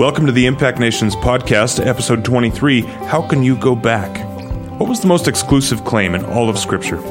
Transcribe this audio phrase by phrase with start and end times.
[0.00, 4.26] Welcome to the Impact Nations podcast, episode 23 How Can You Go Back?
[4.80, 7.02] What was the most exclusive claim in all of Scripture?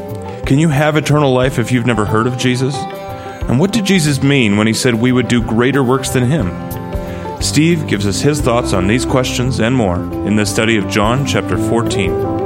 [0.47, 2.75] Can you have eternal life if you've never heard of Jesus?
[2.75, 6.49] And what did Jesus mean when he said we would do greater works than him?
[7.43, 11.27] Steve gives us his thoughts on these questions and more in the study of John
[11.27, 12.38] chapter 14.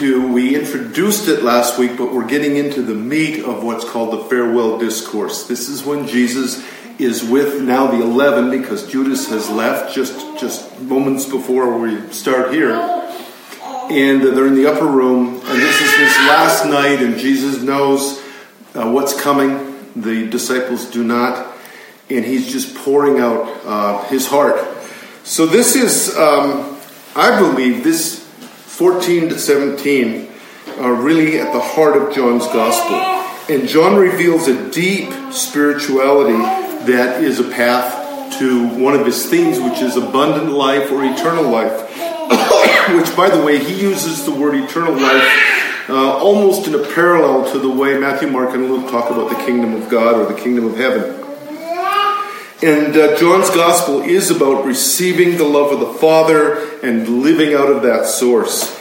[0.00, 4.24] We introduced it last week, but we're getting into the meat of what's called the
[4.30, 5.46] farewell discourse.
[5.46, 6.66] This is when Jesus
[6.98, 12.52] is with now the 11 because Judas has left just, just moments before we start
[12.52, 12.72] here.
[12.72, 18.22] And they're in the upper room, and this is his last night, and Jesus knows
[18.74, 21.56] uh, what's coming the disciples do not,
[22.08, 24.60] and he's just pouring out uh, his heart.
[25.24, 26.78] So, this is, um,
[27.14, 28.19] I believe, this
[28.80, 30.26] 14 to 17
[30.78, 32.96] are really at the heart of John's gospel.
[33.54, 36.38] And John reveals a deep spirituality
[36.90, 41.50] that is a path to one of his themes, which is abundant life or eternal
[41.50, 41.90] life.
[42.96, 47.52] which, by the way, he uses the word eternal life uh, almost in a parallel
[47.52, 50.40] to the way Matthew, Mark, and Luke talk about the kingdom of God or the
[50.40, 51.20] kingdom of heaven.
[52.62, 57.70] And uh, John's gospel is about receiving the love of the Father and living out
[57.70, 58.79] of that source.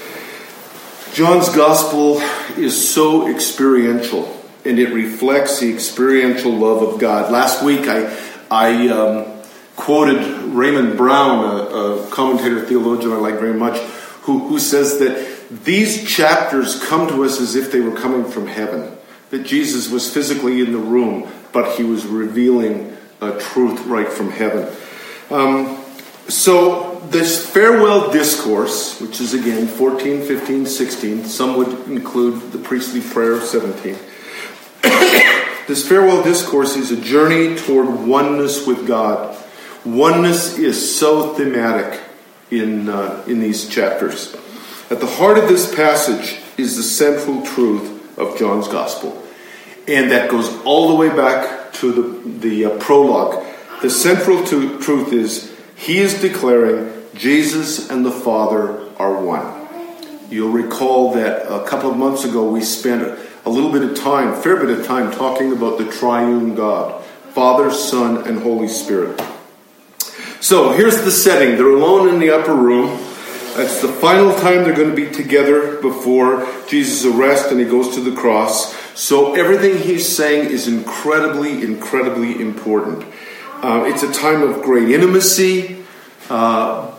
[1.14, 2.20] John's gospel
[2.58, 7.32] is so experiential and it reflects the experiential love of God.
[7.32, 8.16] Last week I,
[8.52, 9.42] I um,
[9.76, 13.78] quoted Raymond Brown, a, a commentator theologian I like very much,
[14.24, 18.48] who, who says that these chapters come to us as if they were coming from
[18.48, 18.96] heaven.
[19.32, 24.32] That Jesus was physically in the room, but he was revealing a truth right from
[24.32, 24.76] heaven.
[25.30, 25.84] Um,
[26.30, 33.02] so, this farewell discourse, which is again 14, 15, 16, some would include the priestly
[33.02, 33.98] prayer of 17.
[35.68, 39.36] this farewell discourse is a journey toward oneness with God.
[39.84, 42.00] Oneness is so thematic
[42.52, 44.36] in, uh, in these chapters.
[44.92, 49.23] At the heart of this passage is the central truth of John's Gospel.
[49.88, 53.44] And that goes all the way back to the, the uh, prologue.
[53.82, 59.67] The central to, truth is he is declaring Jesus and the Father are one.
[60.30, 64.39] You'll recall that a couple of months ago we spent a little bit of time,
[64.42, 67.02] fair bit of time, talking about the triune God
[67.34, 69.22] Father, Son, and Holy Spirit.
[70.42, 71.56] So here's the setting.
[71.56, 73.00] They're alone in the upper room.
[73.56, 77.95] It's the final time they're going to be together before Jesus' arrest and he goes
[77.95, 78.76] to the cross.
[79.00, 83.06] So everything he's saying is incredibly, incredibly important.
[83.61, 85.83] Uh, it's a time of great intimacy,
[86.30, 86.92] uh,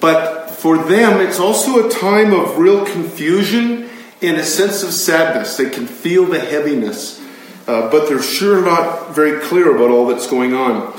[0.00, 3.88] but for them, it's also a time of real confusion
[4.20, 5.56] and a sense of sadness.
[5.56, 7.20] They can feel the heaviness,
[7.68, 10.92] uh, but they're sure not very clear about all that's going on.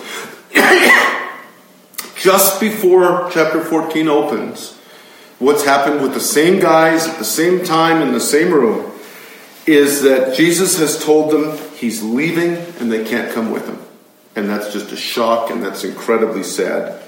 [2.16, 4.78] Just before chapter 14 opens,
[5.40, 8.90] what's happened with the same guys at the same time in the same room
[9.66, 13.80] is that Jesus has told them he's leaving and they can't come with him.
[14.36, 17.02] And that's just a shock and that's incredibly sad.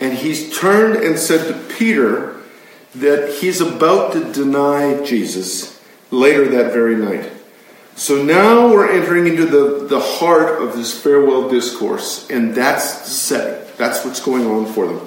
[0.00, 2.36] And he's turned and said to Peter
[2.94, 5.80] that he's about to deny Jesus
[6.10, 7.30] later that very night.
[7.96, 13.10] So now we're entering into the, the heart of this farewell discourse, and that's the
[13.10, 13.72] setting.
[13.76, 15.00] That's what's going on for them.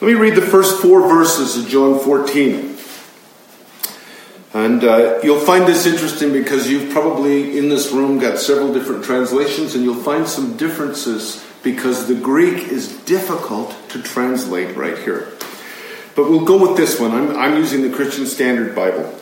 [0.00, 2.77] Let me read the first four verses of John 14.
[4.54, 9.04] And uh, you'll find this interesting because you've probably in this room got several different
[9.04, 15.28] translations, and you'll find some differences because the Greek is difficult to translate right here.
[16.16, 17.12] But we'll go with this one.
[17.12, 19.14] I'm, I'm using the Christian Standard Bible.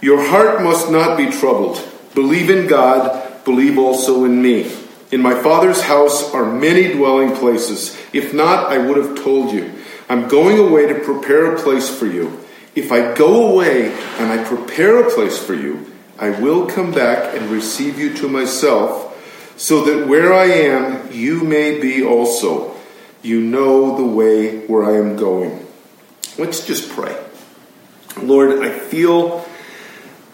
[0.00, 1.80] Your heart must not be troubled.
[2.14, 4.70] Believe in God, believe also in me.
[5.12, 7.96] In my Father's house are many dwelling places.
[8.12, 9.72] If not, I would have told you.
[10.08, 12.41] I'm going away to prepare a place for you.
[12.74, 17.36] If I go away and I prepare a place for you, I will come back
[17.36, 19.08] and receive you to myself,
[19.56, 22.74] so that where I am, you may be also.
[23.22, 25.66] You know the way where I am going.
[26.38, 27.16] Let's just pray.
[28.20, 29.44] Lord, I feel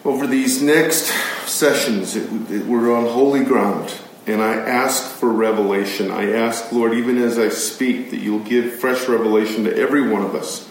[0.04, 1.06] over these next
[1.46, 3.92] sessions that we're on holy ground.
[4.26, 6.10] And I ask for revelation.
[6.10, 10.22] I ask, Lord, even as I speak, that you'll give fresh revelation to every one
[10.22, 10.67] of us.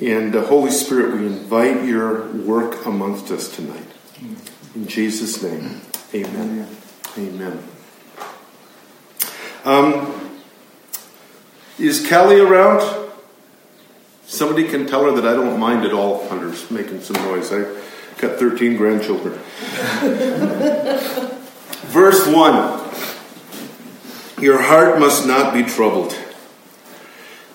[0.00, 3.86] And uh, Holy Spirit, we invite your work amongst us tonight.
[4.74, 5.80] In Jesus' name,
[6.12, 6.68] amen.
[7.16, 7.62] Amen.
[9.64, 10.40] Um,
[11.78, 12.82] is Callie around?
[14.26, 17.52] Somebody can tell her that I don't mind at all, Hunter's making some noise.
[17.52, 19.34] I've got 13 grandchildren.
[21.92, 26.18] Verse 1 Your heart must not be troubled.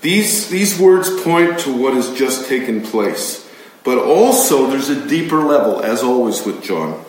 [0.01, 3.50] These, these words point to what has just taken place.
[3.84, 7.04] But also, there's a deeper level, as always with John.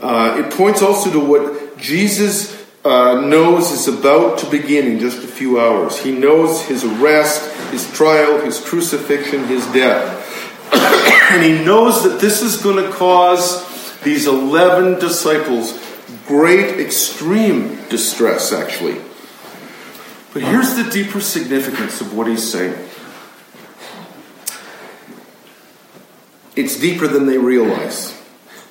[0.00, 2.54] Uh, it points also to what Jesus
[2.84, 5.98] uh, knows is about to begin in just a few hours.
[5.98, 10.22] He knows his arrest, his trial, his crucifixion, his death.
[11.32, 15.72] and he knows that this is going to cause these 11 disciples
[16.26, 19.00] great, extreme distress, actually.
[20.36, 22.74] But here's the deeper significance of what he's saying
[26.54, 28.22] it's deeper than they realize.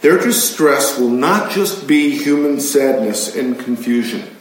[0.02, 4.38] Their distress will not just be human sadness and confusion.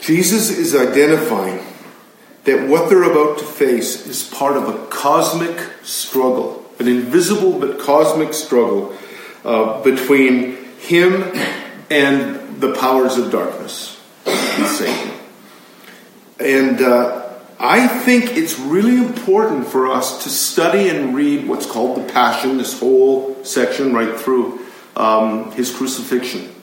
[0.00, 1.64] Jesus is identifying
[2.42, 7.78] that what they're about to face is part of a cosmic struggle, an invisible but
[7.78, 8.92] cosmic struggle
[9.44, 11.22] uh, between him
[11.88, 15.19] and the powers of darkness, Satan.
[16.40, 17.28] And uh,
[17.58, 22.56] I think it's really important for us to study and read what's called the Passion,
[22.56, 24.60] this whole section right through
[24.96, 26.54] um, his crucifixion.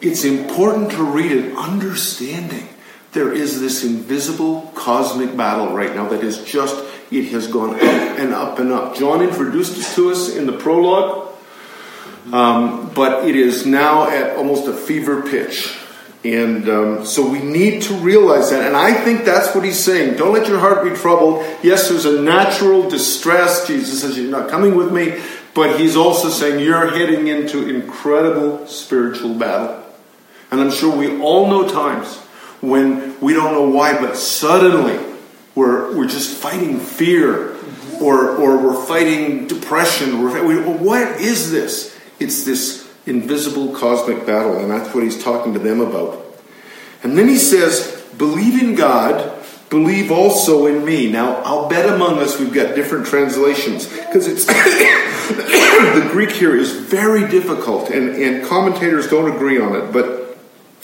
[0.00, 2.68] It's important to read it understanding
[3.16, 7.80] there is this invisible cosmic battle right now that is just, it has gone up
[7.80, 8.94] and up and up.
[8.94, 11.32] John introduced it to us in the prologue,
[12.30, 15.78] um, but it is now at almost a fever pitch.
[16.34, 18.66] And um, so we need to realize that.
[18.66, 20.16] And I think that's what he's saying.
[20.16, 21.44] Don't let your heart be troubled.
[21.62, 23.66] Yes, there's a natural distress.
[23.66, 25.22] Jesus says, You're not coming with me.
[25.54, 29.82] But he's also saying, You're heading into incredible spiritual battle.
[30.50, 32.16] And I'm sure we all know times
[32.60, 34.98] when we don't know why, but suddenly
[35.54, 37.56] we're, we're just fighting fear
[38.00, 40.22] or, or we're fighting depression.
[40.22, 41.96] We're, what is this?
[42.18, 46.24] It's this invisible cosmic battle, and that's what he's talking to them about.
[47.02, 49.32] And then he says, Believe in God,
[49.70, 51.10] believe also in me.
[51.10, 56.72] Now, I'll bet among us we've got different translations because it's the Greek here is
[56.72, 59.92] very difficult, and, and commentators don't agree on it.
[59.92, 60.38] But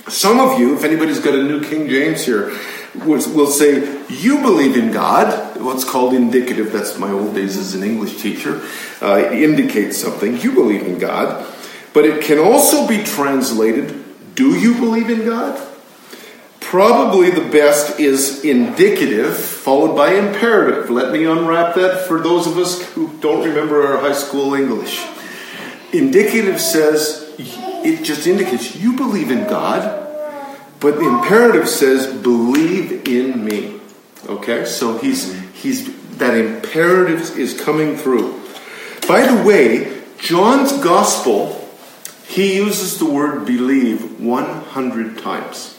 [0.08, 2.56] some of you, if anybody's got a New King James here,
[2.94, 5.60] will say, You believe in God.
[5.60, 8.62] What's called indicative, that's my old days as an English teacher,
[9.00, 10.38] uh, indicates something.
[10.40, 11.46] You believe in God.
[11.92, 15.68] But it can also be translated, Do you believe in God?
[16.60, 20.88] Probably the best is indicative, followed by imperative.
[20.88, 25.04] Let me unwrap that for those of us who don't remember our high school English.
[25.92, 29.98] Indicative says, it just indicates you believe in God,
[30.80, 33.78] but the imperative says, believe in me.
[34.26, 34.64] Okay?
[34.64, 38.40] So he's, he's, that imperative is coming through.
[39.06, 41.61] By the way, John's gospel
[42.32, 45.78] he uses the word believe 100 times.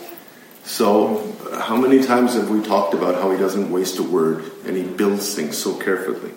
[0.63, 4.77] So, how many times have we talked about how he doesn't waste a word and
[4.77, 6.31] he builds things so carefully?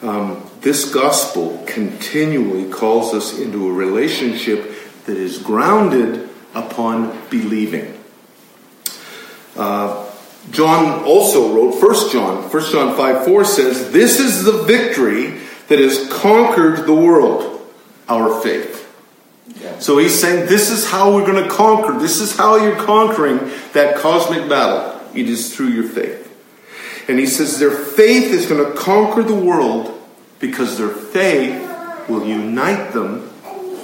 [0.00, 7.98] Um, this gospel continually calls us into a relationship that is grounded upon believing.
[9.56, 10.08] Uh,
[10.52, 15.80] John also wrote, 1 John, 1 John 5 4 says, This is the victory that
[15.80, 17.60] has conquered the world,
[18.08, 18.81] our faith.
[19.80, 21.98] So he's saying this is how we're going to conquer.
[21.98, 23.38] This is how you're conquering
[23.72, 25.00] that cosmic battle.
[25.14, 26.28] It is through your faith.
[27.08, 30.00] And he says their faith is going to conquer the world
[30.38, 33.30] because their faith will unite them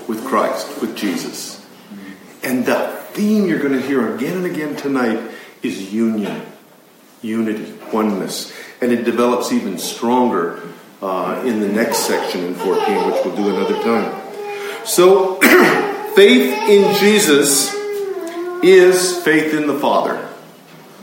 [0.07, 1.64] with Christ, with Jesus.
[2.43, 5.21] And the theme you're going to hear again and again tonight
[5.62, 6.47] is union,
[7.23, 8.53] unity, oneness.
[8.81, 10.62] And it develops even stronger
[11.03, 14.87] uh, in the next section in 14, which we'll do another time.
[14.87, 15.38] So,
[16.19, 17.73] faith in Jesus
[18.65, 20.29] is faith in the Father.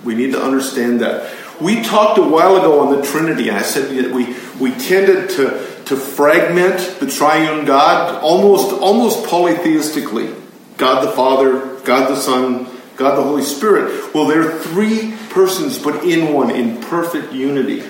[0.03, 1.33] We need to understand that.
[1.61, 5.29] We talked a while ago on the Trinity, and I said that we, we tended
[5.29, 10.37] to, to fragment the triune God almost, almost polytheistically
[10.75, 12.67] God the Father, God the Son,
[12.97, 14.13] God the Holy Spirit.
[14.13, 17.83] Well, there are three persons, but in one, in perfect unity.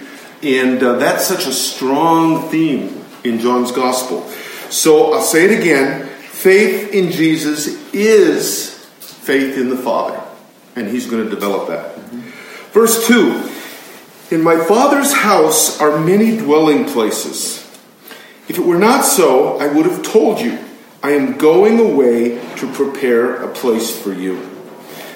[0.43, 4.29] And uh, that's such a strong theme in John's Gospel.
[4.69, 6.04] So I'll say it again
[6.45, 10.21] faith in Jesus is faith in the Father.
[10.75, 11.95] And he's going to develop that.
[11.95, 12.19] Mm-hmm.
[12.71, 17.63] Verse 2 In my Father's house are many dwelling places.
[18.47, 20.59] If it were not so, I would have told you,
[21.01, 24.47] I am going away to prepare a place for you.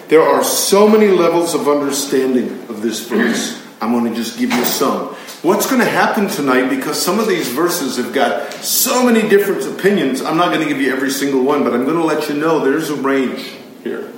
[0.08, 3.64] There are so many levels of understanding of this verse.
[3.80, 7.28] I'm going to just give you some what's going to happen tonight because some of
[7.28, 10.22] these verses have got so many different opinions.
[10.22, 12.36] I'm not going to give you every single one, but I'm going to let you
[12.36, 13.54] know there's a range
[13.84, 14.12] here.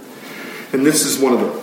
[0.74, 1.62] and this is one of them.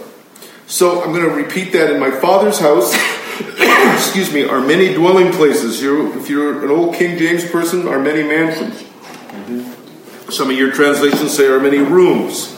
[0.66, 2.94] So I'm going to repeat that in my Father's house.
[3.94, 5.82] excuse me, are many dwelling places.
[5.82, 8.84] You're, if you're an old King James person, are many mansions.
[10.32, 12.54] Some of your translations say are many rooms.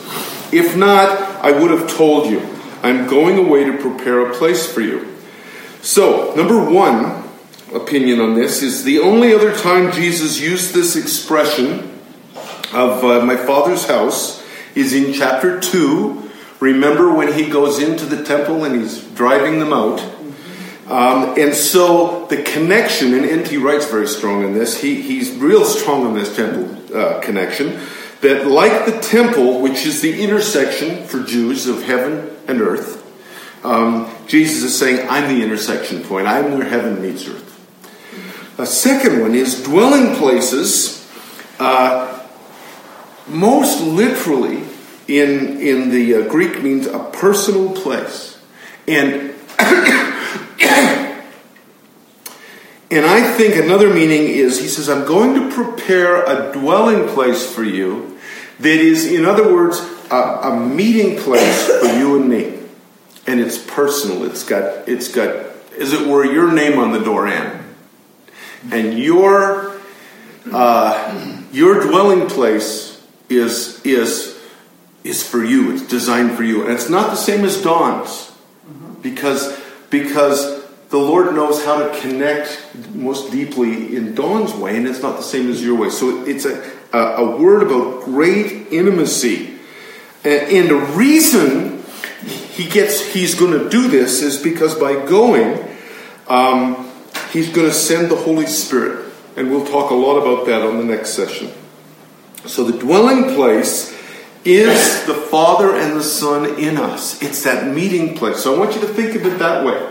[0.51, 1.09] If not,
[1.43, 2.41] I would have told you.
[2.83, 5.10] I'm going away to prepare a place for you.
[5.81, 7.23] So, number one
[7.73, 11.99] opinion on this is the only other time Jesus used this expression
[12.71, 14.45] of uh, my father's house
[14.75, 16.29] is in chapter 2.
[16.59, 19.99] Remember when he goes into the temple and he's driving them out?
[20.87, 23.57] Um, and so the connection, and N.T.
[23.57, 27.79] Wright's very strong in this, he, he's real strong on this temple uh, connection,
[28.21, 33.00] that like the temple, which is the intersection for Jews of heaven and earth,
[33.63, 36.27] um, Jesus is saying, I'm the intersection point.
[36.27, 37.47] I'm where heaven meets earth.
[38.59, 41.07] A second one is dwelling places.
[41.59, 42.27] Uh,
[43.27, 44.63] most literally,
[45.07, 48.39] in, in the uh, Greek, means a personal place.
[48.87, 49.35] And
[52.91, 57.49] And I think another meaning is he says, I'm going to prepare a dwelling place
[57.49, 58.19] for you
[58.59, 59.79] that is, in other words,
[60.11, 62.60] a, a, meeting place for you and me.
[63.27, 64.23] And it's personal.
[64.25, 65.29] It's got, it's got,
[65.79, 67.63] as it were, your name on the door end.
[68.71, 69.79] And your,
[70.51, 74.39] uh, your dwelling place is, is,
[75.03, 75.73] is for you.
[75.73, 76.63] It's designed for you.
[76.63, 78.31] And it's not the same as Dawn's.
[79.01, 79.59] Because,
[79.89, 85.17] because the Lord knows how to connect most deeply in Dawn's way, and it's not
[85.17, 85.89] the same as your way.
[85.89, 89.57] So it's a, a, a word about great intimacy.
[90.23, 91.70] And, and the reason
[92.61, 95.67] he gets he's going to do this is because by going,
[96.27, 96.91] um,
[97.31, 99.11] he's going to send the Holy Spirit.
[99.35, 101.51] And we'll talk a lot about that on the next session.
[102.45, 103.97] So the dwelling place
[104.45, 107.21] is the Father and the Son in us.
[107.23, 108.43] It's that meeting place.
[108.43, 109.89] So I want you to think of it that way.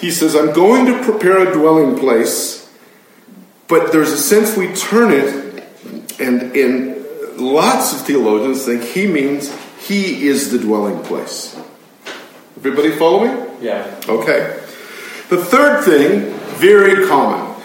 [0.00, 2.72] He says, I'm going to prepare a dwelling place,
[3.68, 5.62] but there's a sense we turn it,
[6.18, 9.54] and, and lots of theologians think he means
[9.86, 11.60] he is the dwelling place.
[12.60, 13.64] Everybody follow me?
[13.64, 14.00] Yeah.
[14.06, 14.60] Okay.
[15.30, 17.56] The third thing, very common,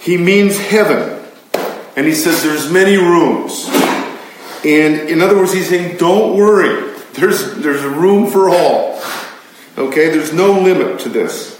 [0.00, 1.24] he means heaven.
[1.94, 3.68] And he says there's many rooms.
[4.64, 6.96] And in other words, he's saying, don't worry.
[7.12, 9.00] There's, there's a room for all.
[9.78, 11.54] Okay, there's no limit to this.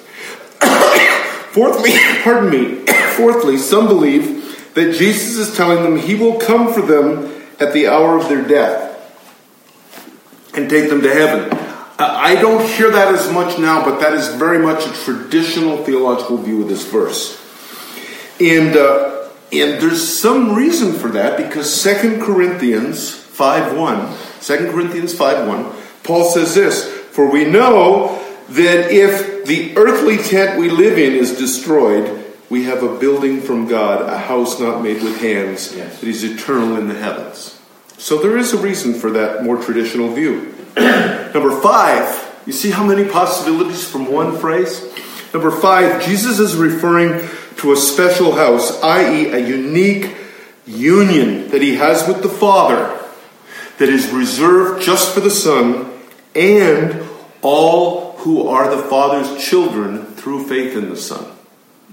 [1.53, 1.93] Fourthly,
[2.25, 7.45] pardon me, fourthly, some believe that Jesus is telling them he will come for them
[7.61, 8.89] at the hour of their death
[10.57, 11.70] and take them to heaven.
[12.01, 16.39] I don't hear that as much now, but that is very much a traditional theological
[16.39, 17.37] view of this verse.
[18.41, 26.03] And, uh, and there's some reason for that because 2 Corinthians 5.1, 2 Corinthians 5.1,
[26.03, 28.17] Paul says this, For we know
[28.49, 33.69] that if the earthly tent we live in is destroyed, we have a building from
[33.69, 36.01] God, a house not made with hands, yes.
[36.01, 37.61] that is eternal in the heavens.
[37.99, 40.55] So there is a reason for that more traditional view.
[41.35, 44.83] Number five, you see how many possibilities from one phrase?
[45.33, 50.17] Number five, Jesus is referring to a special house, i.e., a unique
[50.67, 52.99] union that he has with the Father
[53.79, 55.91] that is reserved just for the Son
[56.35, 57.03] and
[57.43, 61.25] all who are the Father's children through faith in the Son.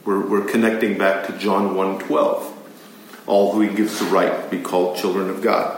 [0.05, 2.53] We're, we're connecting back to John 1.12.
[3.25, 5.76] All who he gives the right to be called children of God.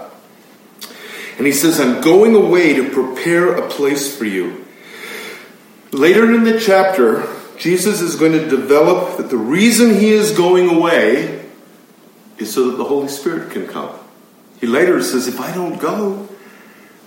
[1.39, 4.65] And he says, I'm going away to prepare a place for you.
[5.93, 10.69] Later in the chapter, Jesus is going to develop that the reason he is going
[10.69, 11.46] away
[12.38, 13.98] is so that the Holy Spirit can come.
[14.60, 16.27] He later says, If I don't go,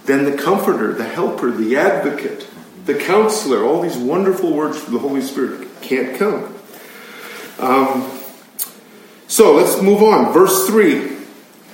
[0.06, 2.48] then the Comforter, the Helper, the Advocate,
[2.86, 6.54] the counselor, all these wonderful words from the Holy Spirit can't come.
[7.58, 8.10] Um,
[9.28, 10.32] so let's move on.
[10.32, 11.18] Verse 3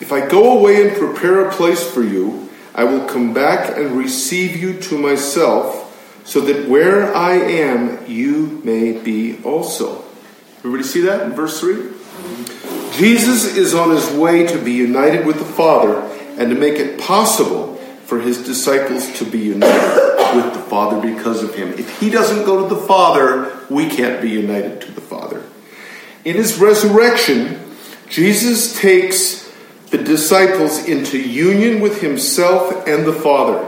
[0.00, 2.47] If I go away and prepare a place for you,
[2.78, 8.60] I will come back and receive you to myself, so that where I am, you
[8.62, 10.04] may be also.
[10.58, 11.74] Everybody see that in verse 3?
[12.92, 16.02] Jesus is on his way to be united with the Father
[16.38, 21.42] and to make it possible for his disciples to be united with the Father because
[21.42, 21.72] of him.
[21.72, 25.42] If he doesn't go to the Father, we can't be united to the Father.
[26.24, 27.58] In his resurrection,
[28.08, 29.47] Jesus takes
[29.90, 33.66] the disciples into union with himself and the Father.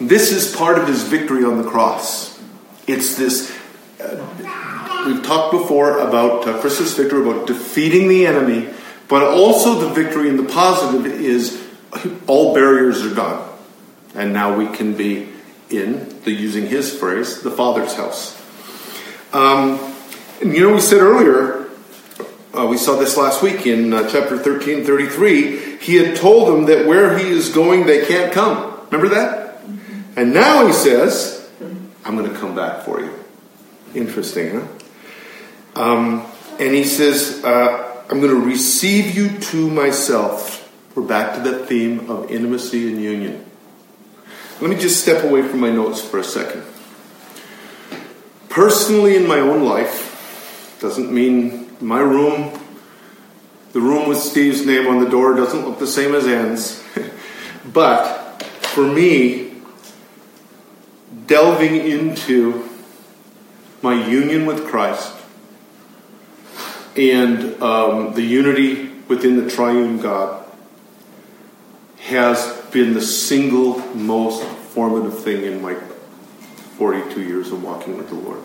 [0.00, 2.40] This is part of his victory on the cross.
[2.86, 3.52] It's this.
[4.00, 8.68] Uh, we've talked before about uh, Christ's victory, about defeating the enemy,
[9.08, 11.64] but also the victory in the positive is
[12.28, 13.58] all barriers are gone.
[14.14, 15.28] And now we can be
[15.70, 18.36] in the using his phrase, the Father's house.
[19.32, 19.78] Um,
[20.40, 21.57] and you know, we said earlier,
[22.56, 25.76] uh, we saw this last week in uh, chapter 13, 33.
[25.78, 28.80] He had told them that where he is going, they can't come.
[28.90, 29.60] Remember that?
[30.16, 31.48] And now he says,
[32.04, 33.12] I'm going to come back for you.
[33.94, 35.82] Interesting, huh?
[35.82, 36.26] Um,
[36.58, 40.72] and he says, uh, I'm going to receive you to myself.
[40.94, 43.44] We're back to that theme of intimacy and union.
[44.60, 46.64] Let me just step away from my notes for a second.
[48.48, 52.58] Personally, in my own life, doesn't mean my room,
[53.72, 56.82] the room with Steve's name on the door doesn't look the same as Ann's.
[57.72, 59.52] but for me,
[61.26, 62.68] delving into
[63.82, 65.14] my union with Christ
[66.96, 70.44] and um, the unity within the triune God
[72.00, 75.74] has been the single most formative thing in my
[76.76, 78.40] 42 years of walking with the Lord.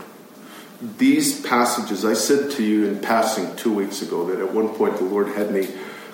[0.84, 4.98] These passages, I said to you in passing two weeks ago that at one point
[4.98, 5.70] the Lord had me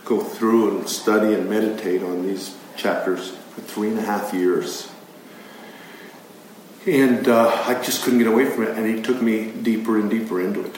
[0.05, 4.91] go through and study and meditate on these chapters for three and a half years.
[6.85, 10.07] And uh, I just couldn't get away from it, and He took me deeper and
[10.07, 10.77] deeper into it.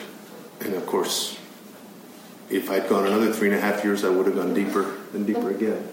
[0.61, 1.37] And of course,
[2.49, 5.27] if I'd gone another three and a half years, I would have gone deeper and
[5.27, 5.85] deeper again.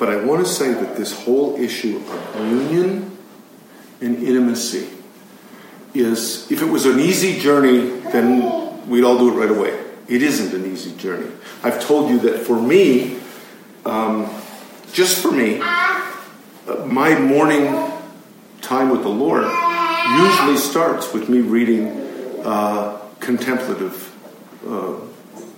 [0.00, 3.16] But I want to say that this whole issue of union
[4.00, 4.95] and intimacy
[6.00, 9.78] is, if it was an easy journey, then we'd all do it right away.
[10.08, 11.30] It isn't an easy journey.
[11.62, 13.18] I've told you that for me,
[13.84, 14.30] um,
[14.92, 17.92] just for me, my morning
[18.60, 19.44] time with the Lord
[20.18, 21.88] usually starts with me reading
[22.44, 24.12] uh, contemplative
[24.66, 24.94] uh,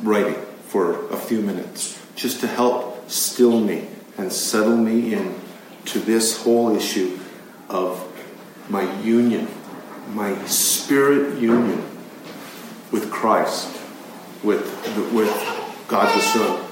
[0.01, 0.35] writing
[0.67, 5.35] for a few minutes, just to help still me and settle me in
[5.87, 7.19] to this whole issue
[7.69, 8.05] of
[8.69, 9.49] my union,
[10.15, 11.85] my spirit union
[12.91, 13.69] with Christ,
[14.43, 14.63] with,
[15.13, 15.31] with
[15.89, 16.65] God the Son,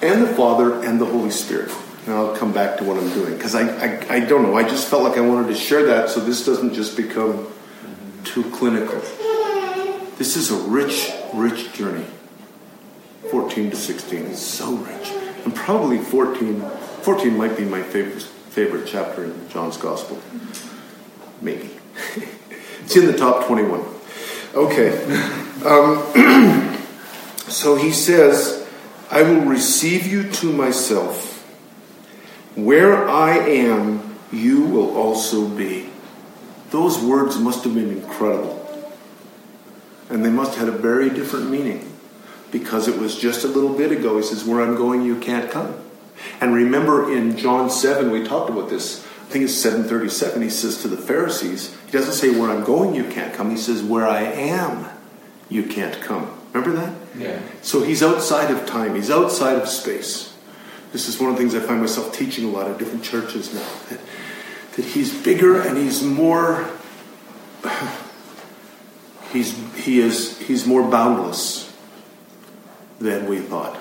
[0.00, 1.72] and the Father and the Holy Spirit.
[2.06, 4.56] And I'll come back to what I'm doing because I, I, I don't know.
[4.56, 7.46] I just felt like I wanted to share that so this doesn't just become
[8.24, 9.00] too clinical.
[10.18, 12.06] This is a rich, rich journey.
[13.30, 15.08] 14 to 16 is so rich
[15.44, 16.60] and probably 14.
[16.60, 20.18] 14 might be my favorite favorite chapter in John's Gospel.
[21.40, 21.70] Maybe
[22.84, 23.84] it's in the top 21.
[24.54, 25.02] Okay,
[25.64, 26.76] um,
[27.48, 28.66] so he says,
[29.10, 31.30] "I will receive you to myself.
[32.54, 35.92] Where I am, you will also be."
[36.72, 38.58] Those words must have been incredible.
[40.08, 41.92] And they must have had a very different meaning
[42.50, 44.16] because it was just a little bit ago.
[44.16, 45.74] He says, Where I'm going, you can't come.
[46.40, 49.06] And remember in John 7, we talked about this.
[49.32, 50.42] I think it's 737.
[50.42, 53.48] He says to the Pharisees, He doesn't say, Where I'm going, you can't come.
[53.48, 54.90] He says, Where I am,
[55.48, 56.38] you can't come.
[56.52, 56.94] Remember that?
[57.16, 57.40] Yeah.
[57.62, 60.36] So he's outside of time, he's outside of space.
[60.92, 63.54] This is one of the things I find myself teaching a lot of different churches
[63.54, 63.66] now.
[63.88, 64.00] That,
[64.76, 66.68] that he's bigger and he's more.
[69.32, 71.74] He's, he is, he's more boundless
[72.98, 73.78] than we thought.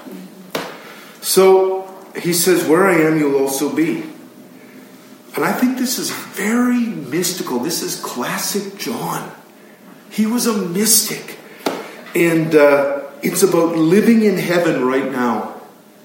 [1.19, 4.05] So he says, Where I am, you'll also be.
[5.35, 7.59] And I think this is very mystical.
[7.59, 9.31] This is classic John.
[10.09, 11.37] He was a mystic.
[12.13, 15.61] And uh, it's about living in heaven right now.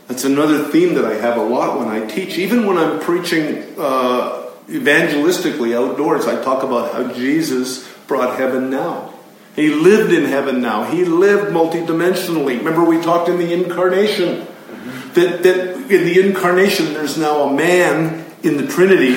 [0.06, 2.38] That's another theme that I have a lot when I teach.
[2.38, 9.12] Even when I'm preaching uh, evangelistically outdoors, I talk about how Jesus brought heaven now.
[9.56, 10.84] He lived in heaven now.
[10.84, 12.58] He lived multidimensionally.
[12.58, 14.46] Remember, we talked in the incarnation
[15.14, 19.16] that, that in the incarnation there's now a man in the Trinity.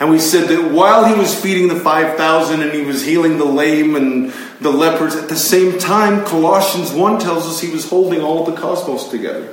[0.00, 3.44] And we said that while he was feeding the 5,000 and he was healing the
[3.44, 8.20] lame and the lepers, at the same time, Colossians 1 tells us he was holding
[8.20, 9.52] all the cosmos together.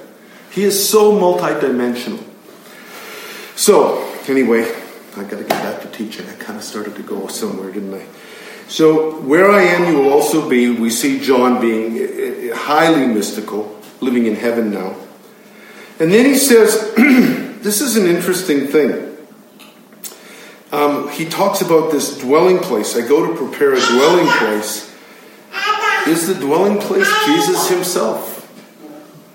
[0.52, 2.24] He is so multidimensional.
[3.56, 4.64] So, anyway,
[5.16, 6.28] I got to get back to teaching.
[6.28, 8.06] I kind of started to go somewhere, didn't I?
[8.68, 10.70] So, where I am, you will also be.
[10.70, 14.96] We see John being eh, eh, highly mystical, living in heaven now.
[16.00, 16.94] And then he says,
[17.62, 19.18] this is an interesting thing.
[20.72, 22.96] Um, he talks about this dwelling place.
[22.96, 24.90] I go to prepare a dwelling place.
[26.08, 28.38] Is the dwelling place Jesus himself?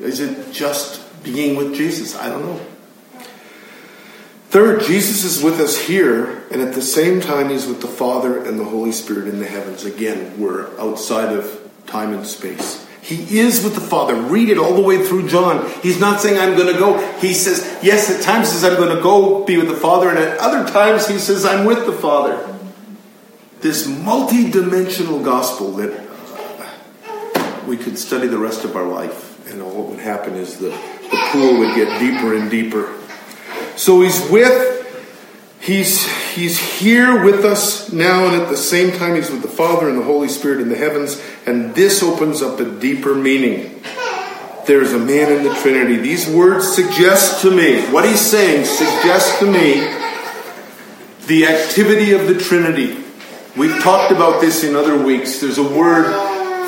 [0.01, 2.17] Is it just being with Jesus?
[2.17, 2.61] I don't know.
[4.49, 8.43] Third, Jesus is with us here, and at the same time, he's with the Father
[8.43, 9.85] and the Holy Spirit in the heavens.
[9.85, 12.86] Again, we're outside of time and space.
[13.07, 14.17] He is with the Father.
[14.17, 15.71] Read it all the way through John.
[15.81, 16.99] He's not saying, I'm going to go.
[17.19, 20.09] He says, yes, at times he says, I'm going to go be with the Father,
[20.09, 22.59] and at other times he says, I'm with the Father.
[23.61, 26.05] This multi dimensional gospel that
[27.69, 30.71] we could study the rest of our life, and all what would happen is the,
[30.71, 32.93] the pool would get deeper and deeper.
[33.77, 34.76] So he's with
[35.67, 39.89] He's, he's here with us now, and at the same time, He's with the Father
[39.89, 43.83] and the Holy Spirit in the heavens, and this opens up a deeper meaning.
[44.69, 45.97] There's a man in the Trinity.
[45.97, 49.81] These words suggest to me, what He's saying suggests to me
[51.27, 53.03] the activity of the Trinity.
[53.57, 55.41] We've talked about this in other weeks.
[55.41, 56.05] There's a word,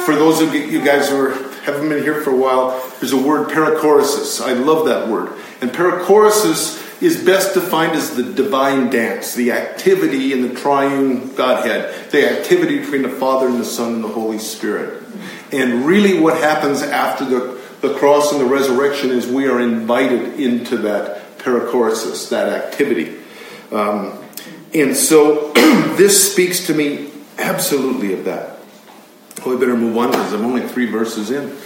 [0.07, 1.31] for those of you guys who are,
[1.63, 4.45] haven't been here for a while, there's a word, perichoresis.
[4.45, 5.33] I love that word.
[5.61, 12.11] And perichoresis is best defined as the divine dance, the activity in the triune Godhead,
[12.11, 15.03] the activity between the Father and the Son and the Holy Spirit.
[15.53, 20.41] And really, what happens after the, the cross and the resurrection is we are invited
[20.41, 23.17] into that perichoresis, that activity.
[23.71, 24.19] Um,
[24.75, 28.59] and so, this speaks to me absolutely of that.
[29.45, 31.57] Well, we better move on because I'm only three verses in.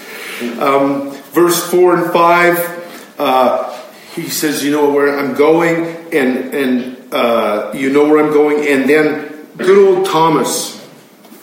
[0.61, 3.15] Um, verse 4 and 5.
[3.19, 3.72] Uh,
[4.15, 8.67] he says, "You know where I'm going, and and uh, you know where I'm going."
[8.67, 10.87] And then good old Thomas,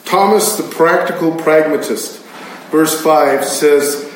[0.06, 2.20] Thomas the practical pragmatist,
[2.72, 4.08] verse five says,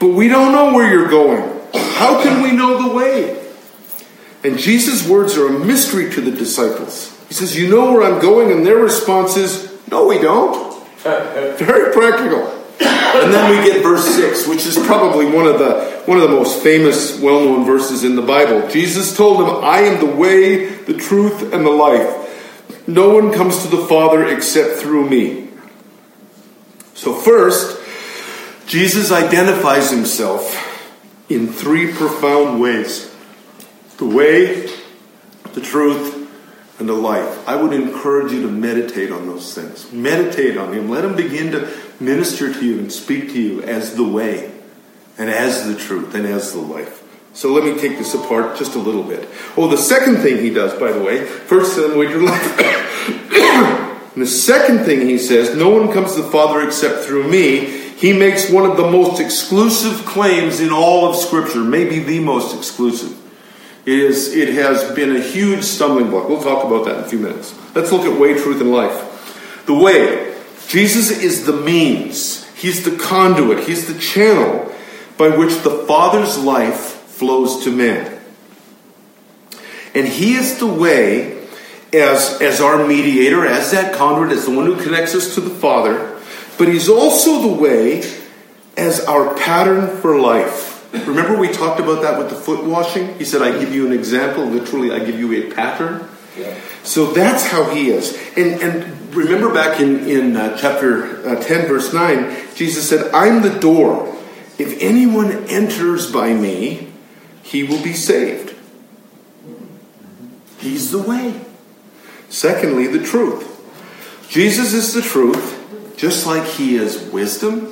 [0.00, 1.42] "But we don't know where you're going.
[1.72, 3.40] How can we know the way?"
[4.42, 7.16] And Jesus' words are a mystery to the disciples.
[7.28, 11.92] He says, "You know where I'm going," and their response is, "No, we don't." Very
[11.92, 12.63] practical.
[12.80, 16.36] And then we get verse 6, which is probably one of the one of the
[16.36, 18.68] most famous, well-known verses in the Bible.
[18.68, 22.12] Jesus told them, "I am the way, the truth, and the life.
[22.86, 25.48] No one comes to the Father except through me."
[26.94, 27.78] So first,
[28.66, 30.56] Jesus identifies himself
[31.28, 33.08] in three profound ways.
[33.98, 34.68] The way,
[35.54, 36.14] the truth,
[36.78, 37.38] and the life.
[37.46, 39.86] I would encourage you to meditate on those things.
[39.92, 40.90] Meditate on Him.
[40.90, 41.68] Let Him begin to
[42.00, 44.52] minister to you and speak to you as the way,
[45.18, 47.02] and as the truth, and as the life.
[47.34, 49.28] So let me take this apart just a little bit.
[49.56, 52.56] Oh, the second thing He does, by the way, first, the way your life.
[54.16, 57.82] the second thing He says, no one comes to the Father except through me.
[57.96, 62.56] He makes one of the most exclusive claims in all of Scripture, maybe the most
[62.56, 63.20] exclusive.
[63.84, 66.28] It, is, it has been a huge stumbling block.
[66.28, 67.54] We'll talk about that in a few minutes.
[67.74, 69.64] Let's look at way, truth, and life.
[69.66, 70.33] The way.
[70.68, 74.72] Jesus is the means, He's the conduit, He's the channel
[75.16, 78.20] by which the Father's life flows to man.
[79.94, 81.46] And He is the way
[81.92, 85.50] as, as our mediator, as that conduit, as the one who connects us to the
[85.50, 86.18] Father,
[86.58, 88.02] but He's also the way
[88.76, 90.72] as our pattern for life.
[91.06, 93.18] Remember, we talked about that with the foot washing?
[93.18, 96.08] He said, I give you an example, literally, I give you a pattern.
[96.38, 96.58] Yeah.
[96.82, 98.16] So that's how he is.
[98.36, 103.42] And, and remember back in, in uh, chapter uh, 10, verse 9, Jesus said, I'm
[103.42, 104.10] the door.
[104.58, 106.92] If anyone enters by me,
[107.42, 108.54] he will be saved.
[110.58, 111.40] He's the way.
[112.28, 113.50] Secondly, the truth.
[114.28, 117.70] Jesus is the truth, just like he is wisdom,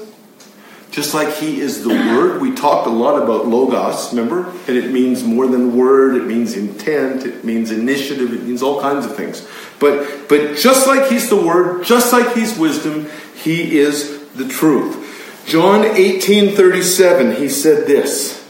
[0.92, 4.50] just like He is the Word, we talked a lot about Logos, remember?
[4.68, 8.80] And it means more than word, it means intent, it means initiative, it means all
[8.80, 9.48] kinds of things.
[9.80, 15.08] But, but just like He's the Word, just like He's wisdom, He is the truth.
[15.46, 18.46] John 18 37, He said this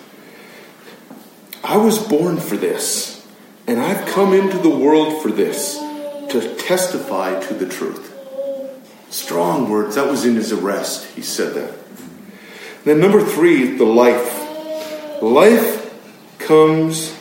[1.62, 3.24] I was born for this,
[3.68, 5.76] and I've come into the world for this,
[6.31, 8.09] to testify to the truth.
[9.11, 9.94] Strong words.
[9.94, 11.07] That was in his arrest.
[11.14, 11.82] He said that.
[12.85, 15.23] Then, number three, the life.
[15.23, 15.83] Life
[16.38, 17.16] comes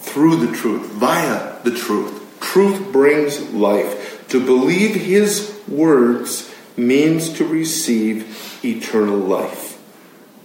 [0.00, 2.40] through the truth, via the truth.
[2.40, 4.26] Truth brings life.
[4.28, 9.78] To believe his words means to receive eternal life.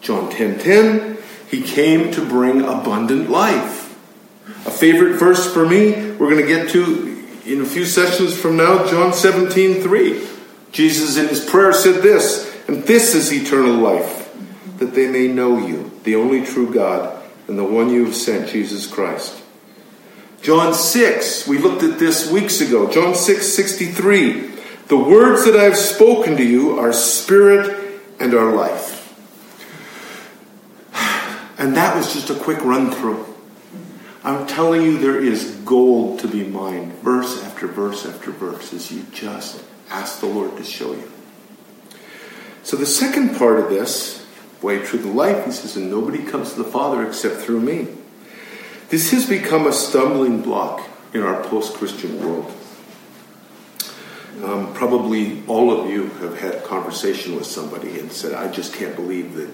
[0.02, 1.18] John 10:10, 10, 10,
[1.50, 3.96] he came to bring abundant life.
[4.68, 8.58] A favorite verse for me, we're going to get to in a few sessions from
[8.58, 10.22] now, John 17:3.
[10.72, 14.25] Jesus in his prayer said this, and this is eternal life
[14.78, 18.50] that they may know you, the only true God, and the one you have sent,
[18.50, 19.42] Jesus Christ.
[20.42, 22.92] John 6, we looked at this weeks ago.
[22.92, 24.52] John 6, 63.
[24.88, 29.02] The words that I have spoken to you are spirit and are life.
[31.58, 33.26] And that was just a quick run through.
[34.26, 38.92] I'm telling you, there is gold to be mined, verse after verse after verse, as
[38.92, 41.12] you just ask the Lord to show you.
[42.64, 44.25] So the second part of this,
[44.62, 47.88] way, truth, and life, he says, and nobody comes to the Father except through me.
[48.90, 52.52] This has become a stumbling block in our post-Christian world.
[54.44, 58.74] Um, probably all of you have had a conversation with somebody and said, I just
[58.74, 59.50] can't believe that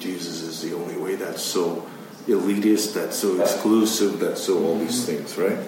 [0.00, 1.14] Jesus is the only way.
[1.14, 1.86] That's so
[2.26, 5.58] elitist, that's so exclusive, that's so all these things, right?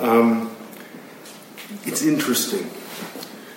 [0.00, 0.56] Um,
[1.84, 2.70] it's interesting.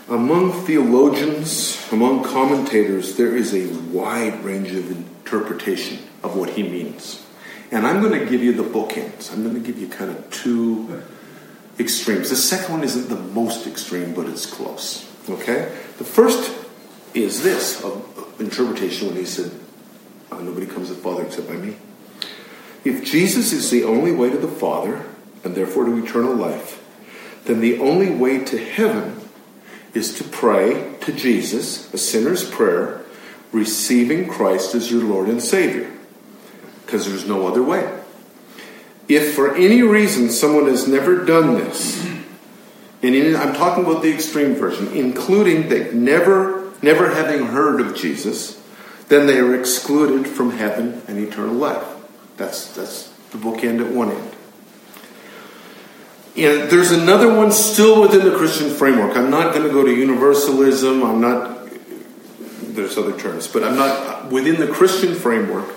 [0.07, 7.25] Among theologians, among commentators, there is a wide range of interpretation of what he means.
[7.71, 9.33] And I'm going to give you the bookends.
[9.33, 11.01] I'm going to give you kind of two
[11.79, 12.29] extremes.
[12.29, 15.09] The second one isn't the most extreme, but it's close.
[15.27, 15.75] Okay?
[15.97, 16.53] The first
[17.15, 19.51] is this of interpretation when he said,
[20.31, 21.77] oh, Nobody comes to the Father except by me.
[22.83, 25.03] If Jesus is the only way to the Father,
[25.43, 26.83] and therefore to eternal life,
[27.45, 29.14] then the only way to heaven
[29.95, 33.01] is to pray to Jesus, a sinner's prayer,
[33.51, 35.91] receiving Christ as your Lord and Savior.
[36.85, 38.01] Because there's no other way.
[39.07, 42.05] If for any reason someone has never done this,
[43.01, 47.95] and in, I'm talking about the extreme version, including that never, never having heard of
[47.95, 48.61] Jesus,
[49.07, 51.87] then they are excluded from heaven and eternal life.
[52.37, 54.34] That's, that's the bookend at one end.
[56.37, 59.15] And there's another one still within the Christian framework.
[59.15, 61.01] I'm not going to go to universalism.
[61.01, 61.69] I'm not,
[62.61, 65.73] there's other terms, but I'm not, within the Christian framework,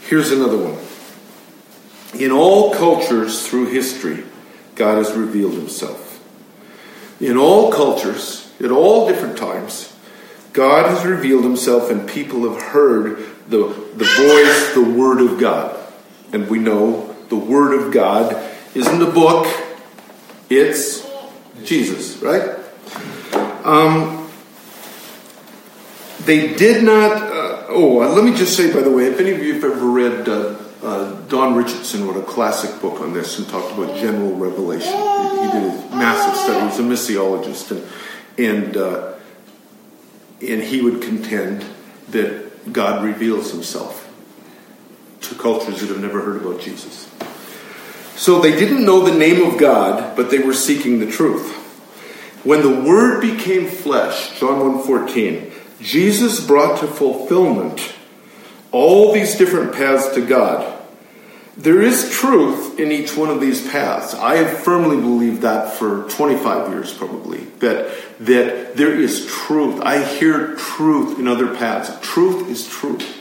[0.00, 2.20] here's another one.
[2.20, 4.24] In all cultures through history,
[4.74, 6.20] God has revealed himself.
[7.20, 9.96] In all cultures, at all different times,
[10.52, 15.78] God has revealed himself and people have heard the, the voice, the word of God.
[16.32, 19.46] And we know the word of God isn't a book,
[20.48, 21.08] it's
[21.64, 22.58] Jesus, right?
[23.64, 24.30] Um,
[26.24, 27.12] they did not.
[27.12, 29.64] Uh, oh, uh, let me just say, by the way, if any of you have
[29.64, 33.96] ever read uh, uh, Don Richardson wrote a classic book on this and talked about
[33.96, 34.92] general revelation.
[34.92, 36.68] He, he did a massive study.
[36.68, 37.86] He's a missiologist, and
[38.38, 39.14] and uh,
[40.40, 41.64] and he would contend
[42.08, 44.12] that God reveals Himself
[45.20, 47.08] to cultures that have never heard about Jesus.
[48.16, 51.58] So they didn't know the name of God, but they were seeking the truth.
[52.44, 57.92] When the Word became flesh, John 1:14, Jesus brought to fulfillment
[58.70, 60.72] all these different paths to God.
[61.56, 64.14] There is truth in each one of these paths.
[64.14, 67.40] I have firmly believed that for 25 years, probably.
[67.58, 69.80] That, that there is truth.
[69.82, 71.92] I hear truth in other paths.
[72.00, 73.18] Truth is truth.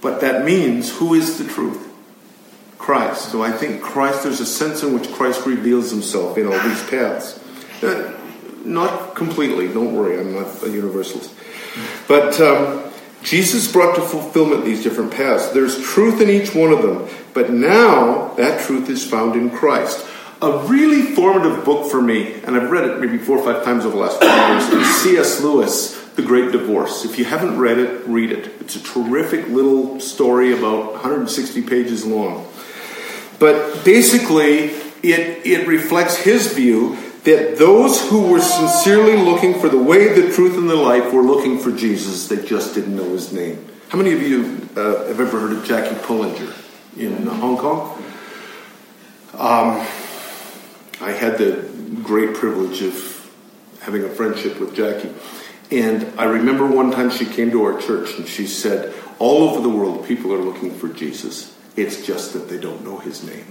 [0.00, 1.93] But that means who is the truth?
[2.84, 3.32] Christ.
[3.32, 6.82] So I think Christ, there's a sense in which Christ reveals himself in all these
[6.90, 7.40] paths.
[7.82, 8.12] Uh,
[8.62, 11.32] not completely, don't worry, I'm not a universalist.
[12.06, 12.84] But um,
[13.22, 15.48] Jesus brought to fulfillment these different paths.
[15.48, 20.06] There's truth in each one of them, but now that truth is found in Christ.
[20.42, 23.86] A really formative book for me, and I've read it maybe four or five times
[23.86, 25.40] over the last few years, is C.S.
[25.40, 27.06] Lewis, The Great Divorce.
[27.06, 28.52] If you haven't read it, read it.
[28.60, 32.46] It's a terrific little story about 160 pages long.
[33.44, 34.70] But basically,
[35.02, 40.32] it, it reflects his view that those who were sincerely looking for the way, the
[40.32, 42.26] truth, and the life were looking for Jesus.
[42.26, 43.68] They just didn't know his name.
[43.90, 46.54] How many of you uh, have ever heard of Jackie Pullinger
[46.96, 48.02] in Hong Kong?
[49.34, 49.86] Um,
[51.02, 51.68] I had the
[52.02, 53.30] great privilege of
[53.82, 55.12] having a friendship with Jackie.
[55.70, 59.60] And I remember one time she came to our church and she said, All over
[59.60, 61.53] the world, people are looking for Jesus.
[61.76, 63.46] It's just that they don't know his name.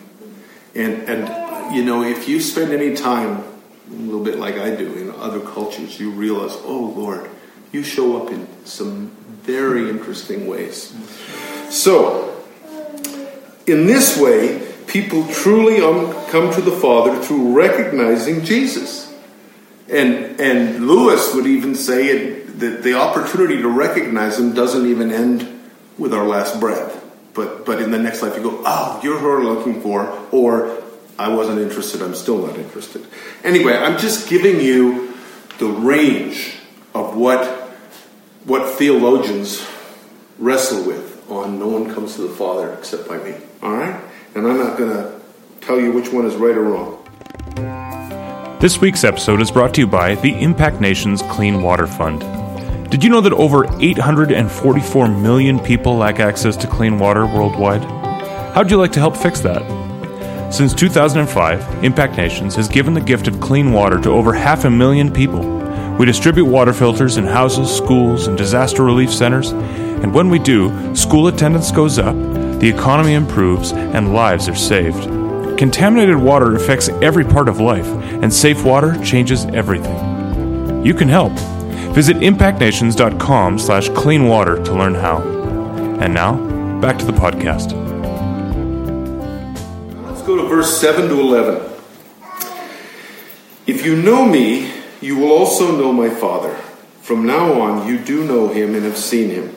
[0.75, 3.43] And, and you know, if you spend any time
[3.89, 7.29] a little bit like I do in other cultures, you realize, oh Lord,
[7.71, 9.07] you show up in some
[9.41, 10.95] very interesting ways.
[11.69, 12.43] So,
[13.67, 19.13] in this way, people truly um, come to the Father through recognizing Jesus.
[19.89, 25.11] And, and Lewis would even say it, that the opportunity to recognize him doesn't even
[25.11, 27.02] end with our last breath.
[27.33, 30.83] But, but in the next life, you go, oh, you're who I'm looking for, or
[31.17, 33.05] I wasn't interested, I'm still not interested.
[33.43, 35.15] Anyway, I'm just giving you
[35.57, 36.55] the range
[36.93, 37.45] of what,
[38.45, 39.65] what theologians
[40.37, 43.35] wrestle with on no one comes to the Father except by me.
[43.61, 43.99] All right?
[44.35, 45.19] And I'm not going to
[45.61, 46.99] tell you which one is right or wrong.
[48.59, 52.42] This week's episode is brought to you by the Impact Nations Clean Water Fund.
[52.93, 57.83] Did you know that over 844 million people lack access to clean water worldwide?
[58.53, 60.53] How'd you like to help fix that?
[60.53, 64.69] Since 2005, Impact Nations has given the gift of clean water to over half a
[64.69, 65.41] million people,
[65.97, 69.49] We distribute water filters in houses, schools, and disaster relief centers.
[69.49, 72.15] And when we do, school attendance goes up,
[72.59, 75.05] the economy improves, and lives are saved.
[75.57, 77.87] Contaminated water affects every part of life,
[78.21, 80.85] and safe water changes everything.
[80.85, 81.33] You can help.
[81.93, 85.21] Visit impactnations.com slash clean water to learn how.
[86.01, 86.33] And now,
[86.81, 87.73] back to the podcast.
[90.03, 91.69] Let's go to verse 7 to 11.
[93.67, 96.55] If you know me, you will also know my Father.
[97.01, 99.55] From now on, you do know him and have seen him.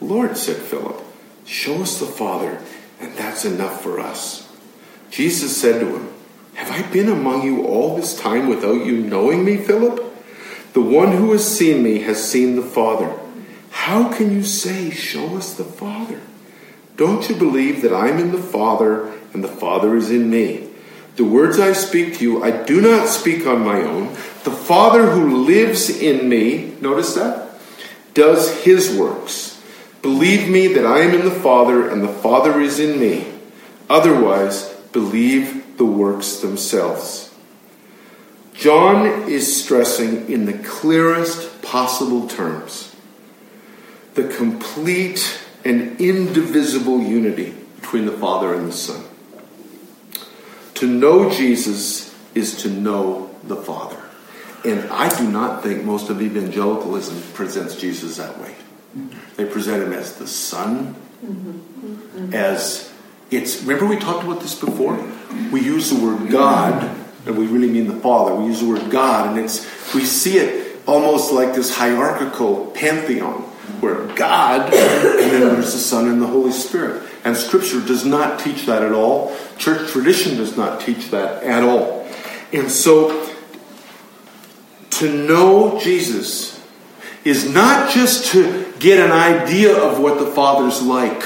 [0.00, 1.00] Lord, said Philip,
[1.44, 2.60] show us the Father,
[2.98, 4.52] and that's enough for us.
[5.10, 6.08] Jesus said to him,
[6.54, 10.05] Have I been among you all this time without you knowing me, Philip?
[10.76, 13.18] The one who has seen me has seen the Father.
[13.70, 16.20] How can you say, Show us the Father?
[16.96, 20.68] Don't you believe that I'm in the Father and the Father is in me?
[21.16, 24.08] The words I speak to you, I do not speak on my own.
[24.44, 27.58] The Father who lives in me, notice that,
[28.12, 29.58] does his works.
[30.02, 33.24] Believe me that I am in the Father and the Father is in me.
[33.88, 37.34] Otherwise, believe the works themselves.
[38.56, 42.94] John is stressing in the clearest possible terms
[44.14, 49.04] the complete and indivisible unity between the Father and the Son.
[50.74, 54.02] To know Jesus is to know the Father.
[54.64, 58.54] And I do not think most of evangelicalism presents Jesus that way.
[59.36, 62.34] They present him as the Son, mm-hmm.
[62.34, 62.92] as
[63.30, 63.62] it's.
[63.62, 64.98] Remember, we talked about this before?
[65.52, 66.90] We use the word God,
[67.26, 68.34] and we really mean the Father.
[68.34, 69.64] We use the word God, and it's.
[69.94, 73.42] We see it almost like this hierarchical pantheon
[73.80, 77.02] where God, and then there's the Son and the Holy Spirit.
[77.24, 79.36] And Scripture does not teach that at all.
[79.58, 82.08] Church tradition does not teach that at all.
[82.52, 83.28] And so,
[84.90, 86.64] to know Jesus
[87.24, 91.24] is not just to get an idea of what the Father's like.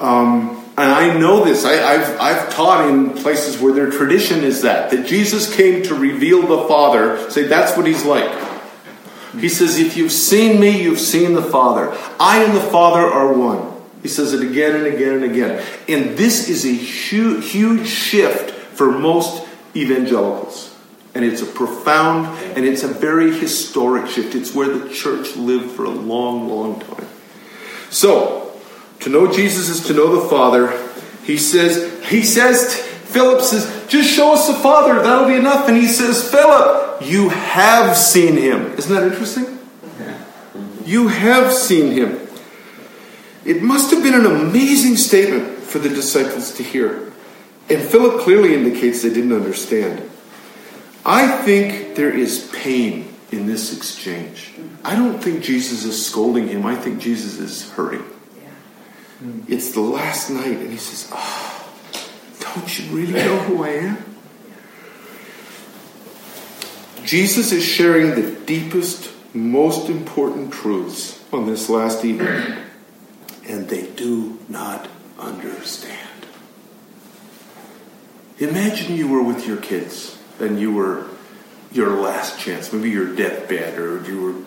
[0.00, 1.64] Um, and I know this.
[1.64, 5.94] I, have I've taught in places where their tradition is that that Jesus came to
[5.94, 7.30] reveal the Father.
[7.30, 8.30] Say that's what He's like.
[9.38, 11.96] He says, "If you've seen me, you've seen the Father.
[12.18, 15.64] I and the Father are one." He says it again and again and again.
[15.88, 20.76] And this is a huge, huge shift for most evangelicals.
[21.14, 24.34] And it's a profound and it's a very historic shift.
[24.34, 27.06] It's where the church lived for a long, long time.
[27.88, 28.43] So,
[29.04, 30.72] to know Jesus is to know the Father.
[31.24, 35.68] He says, he says, Philip says, just show us the Father, that'll be enough.
[35.68, 38.72] And he says, Philip, you have seen him.
[38.72, 39.58] Isn't that interesting?
[40.86, 42.26] You have seen him.
[43.44, 47.12] It must have been an amazing statement for the disciples to hear.
[47.68, 50.10] And Philip clearly indicates they didn't understand.
[51.04, 54.54] I think there is pain in this exchange.
[54.82, 58.04] I don't think Jesus is scolding him, I think Jesus is hurting.
[59.48, 61.72] It's the last night, and he says, Oh,
[62.40, 64.14] don't you really know who I am?
[67.04, 72.56] Jesus is sharing the deepest, most important truths on this last evening,
[73.46, 76.00] and they do not understand.
[78.38, 81.06] Imagine you were with your kids and you were
[81.72, 84.44] your last chance, maybe your deathbed, or you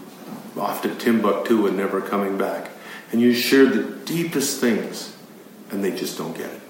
[0.55, 2.71] were off to Timbuktu and never coming back,
[3.11, 5.15] and you share the deepest things,
[5.71, 6.61] and they just don't get it.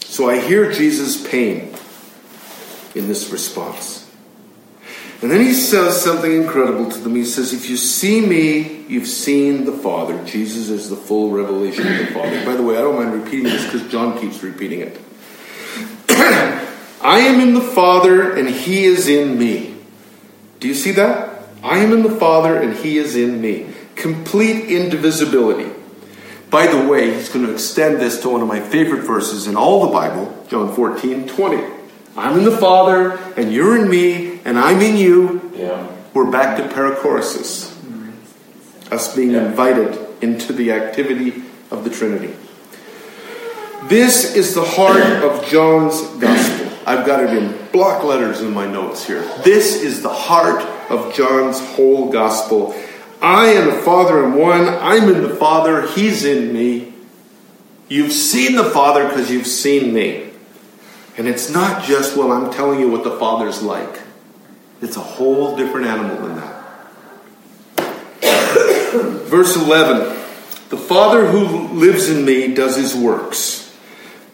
[0.00, 1.74] So I hear Jesus' pain
[2.94, 4.10] in this response.
[5.20, 7.16] And then he says something incredible to them.
[7.16, 10.24] He says, If you see me, you've seen the Father.
[10.24, 12.44] Jesus is the full revelation of the Father.
[12.44, 15.00] By the way, I don't mind repeating this because John keeps repeating it.
[17.00, 19.76] I am in the Father, and he is in me.
[20.60, 21.27] Do you see that?
[21.62, 23.66] I am in the Father, and he is in me.
[23.96, 25.72] Complete indivisibility.
[26.50, 29.56] By the way, he's going to extend this to one of my favorite verses in
[29.56, 31.74] all the Bible, John 14 20.
[32.16, 35.52] I'm in the Father, and you're in me, and I'm in you.
[35.54, 35.88] Yeah.
[36.14, 37.72] We're back to perichoresis,
[38.90, 42.34] us being invited into the activity of the Trinity.
[43.84, 46.68] This is the heart of John's Gospel.
[46.86, 49.22] I've got it in block letters in my notes here.
[49.44, 52.74] This is the heart of John's whole Gospel.
[53.20, 54.68] I and the Father am one.
[54.68, 55.86] I'm in the Father.
[55.88, 56.92] He's in me.
[57.88, 60.30] You've seen the Father because you've seen me.
[61.16, 64.00] And it's not just, well, I'm telling you what the Father's like.
[64.80, 66.54] It's a whole different animal than that.
[69.24, 70.16] Verse 11
[70.68, 73.74] The Father who lives in me does his works.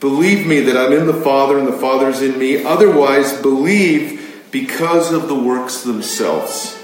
[0.01, 2.63] Believe me that I'm in the Father and the Father is in me.
[2.63, 4.21] Otherwise, believe
[4.55, 6.81] because of the works themselves.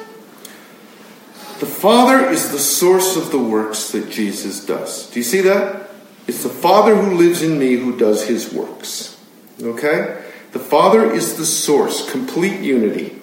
[1.61, 5.09] The Father is the source of the works that Jesus does.
[5.09, 5.89] Do you see that?
[6.27, 9.17] It's the Father who lives in me who does his works.
[9.63, 10.21] Okay?
[10.51, 13.23] The Father is the source, complete unity.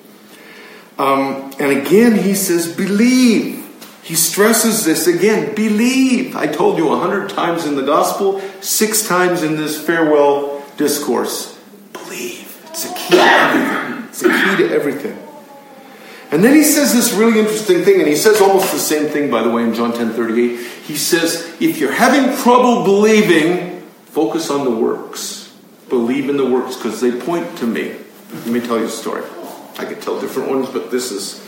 [0.98, 3.66] Um, and again, he says, believe.
[4.02, 6.38] He stresses this again believe.
[6.38, 11.60] I told you a hundred times in the gospel, six times in this farewell discourse.
[11.91, 12.45] Believe.
[12.70, 13.86] It's a key.
[14.18, 15.15] It's a key to everything.
[16.32, 19.30] And then he says this really interesting thing, and he says almost the same thing,
[19.30, 20.59] by the way, in John 10 38.
[20.86, 25.55] He says, if you're having trouble believing, focus on the works.
[25.89, 27.95] Believe in the works, because they point to me.
[28.34, 29.24] Let me tell you a story.
[29.78, 31.45] I could tell different ones, but this is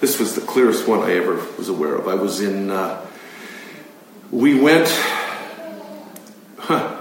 [0.00, 2.06] this was the clearest one I ever was aware of.
[2.06, 2.70] I was in.
[2.70, 3.04] Uh,
[4.30, 4.88] we went.
[6.62, 6.99] Huh,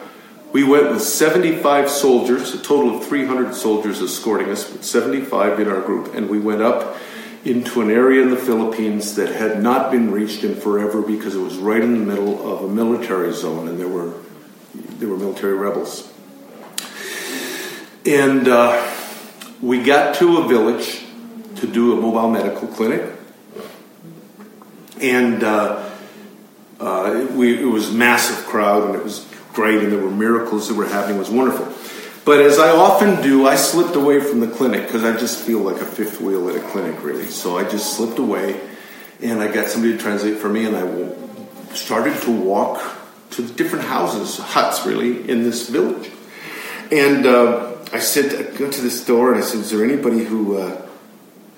[0.52, 5.68] we went with 75 soldiers, a total of 300 soldiers escorting us, but 75 in
[5.68, 6.98] our group, and we went up
[7.46, 11.40] into an area in the Philippines that had not been reached in forever because it
[11.40, 14.14] was right in the middle of a military zone, and there were
[14.74, 16.12] there were military rebels.
[18.06, 18.92] And uh,
[19.62, 21.06] we got to a village
[21.58, 23.14] to do a mobile medical clinic,
[25.00, 25.90] and uh,
[26.80, 29.29] uh, we, it was massive crowd, and it was
[29.60, 31.18] great, and there were miracles that were happening.
[31.18, 31.68] It was wonderful.
[32.24, 35.60] But as I often do, I slipped away from the clinic because I just feel
[35.60, 37.26] like a fifth wheel at a clinic, really.
[37.26, 38.58] So I just slipped away,
[39.22, 42.82] and I got somebody to translate for me, and I started to walk
[43.32, 46.10] to different houses, huts, really, in this village.
[46.90, 50.24] And uh, I said, I went to this door, and I said, "Is there anybody
[50.24, 50.82] who uh,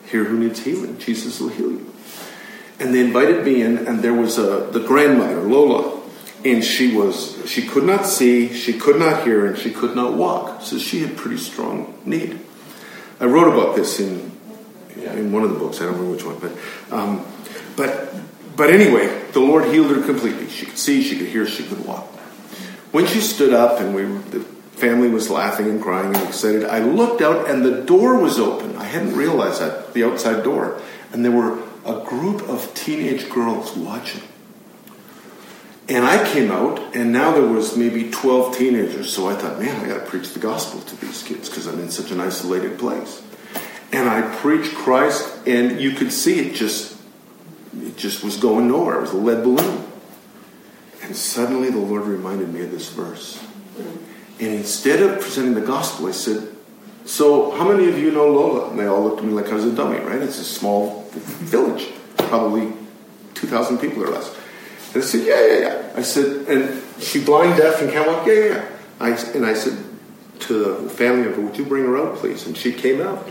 [0.07, 0.97] here who needs healing?
[0.97, 1.93] Jesus will heal you."
[2.79, 6.00] And they invited me in, and there was a, the grandmother, Lola,
[6.43, 10.13] and she was she could not see, she could not hear, and she could not
[10.13, 10.61] walk.
[10.61, 12.39] So she had pretty strong need.
[13.19, 14.31] I wrote about this in
[14.95, 15.79] in one of the books.
[15.79, 16.51] I don't remember which one, but
[16.95, 17.25] um,
[17.75, 18.13] but
[18.55, 20.49] but anyway, the Lord healed her completely.
[20.49, 22.07] She could see, she could hear, she could walk.
[22.91, 26.79] When she stood up, and we the family was laughing and crying and excited, I
[26.79, 28.75] looked out, and the door was open.
[28.75, 30.81] I hadn't realized that the outside door,
[31.13, 34.23] and there were a group of teenage girls watching.
[35.87, 39.13] And I came out, and now there was maybe 12 teenagers.
[39.13, 41.79] So I thought, man, I got to preach the gospel to these kids because I'm
[41.79, 43.21] in such an isolated place.
[43.91, 46.97] And I preached Christ, and you could see it just,
[47.77, 48.99] it just was going nowhere.
[48.99, 49.85] It was a lead balloon.
[51.03, 53.43] And suddenly the Lord reminded me of this verse.
[54.39, 56.55] And instead of presenting the gospel, I said,
[57.05, 58.69] so, how many of you know Lola?
[58.69, 60.21] And they all looked at me like I was a dummy, right?
[60.21, 62.71] It's a small village, probably
[63.33, 64.33] 2,000 people or less.
[64.93, 65.93] And I said, yeah, yeah, yeah.
[65.95, 68.27] I said, and she blind, deaf, and can't walk?
[68.27, 68.65] Yeah, yeah, yeah.
[68.99, 69.77] I, and I said
[70.41, 72.45] to the family member, would you bring her out, please?
[72.45, 73.29] And she came out.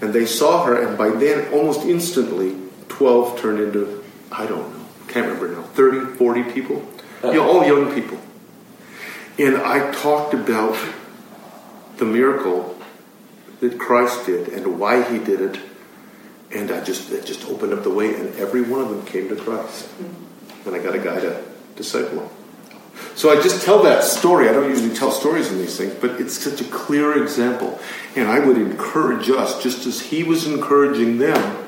[0.00, 2.56] And they saw her, and by then, almost instantly,
[2.88, 4.02] 12 turned into,
[4.32, 6.78] I don't know, can't remember now, 30, 40 people.
[6.78, 7.28] Uh-huh.
[7.28, 8.18] You know, all young people.
[9.38, 10.76] And I talked about
[11.98, 12.76] the miracle
[13.60, 15.60] that Christ did and why he did it.
[16.50, 19.28] And I just it just opened up the way, and every one of them came
[19.28, 19.86] to Christ.
[19.88, 20.31] Mm-hmm.
[20.66, 21.42] And I got a guy to
[21.76, 22.30] disciple him.
[23.14, 24.48] So I just tell that story.
[24.48, 27.78] I don't usually tell stories in these things, but it's such a clear example.
[28.16, 31.66] And I would encourage us, just as he was encouraging them,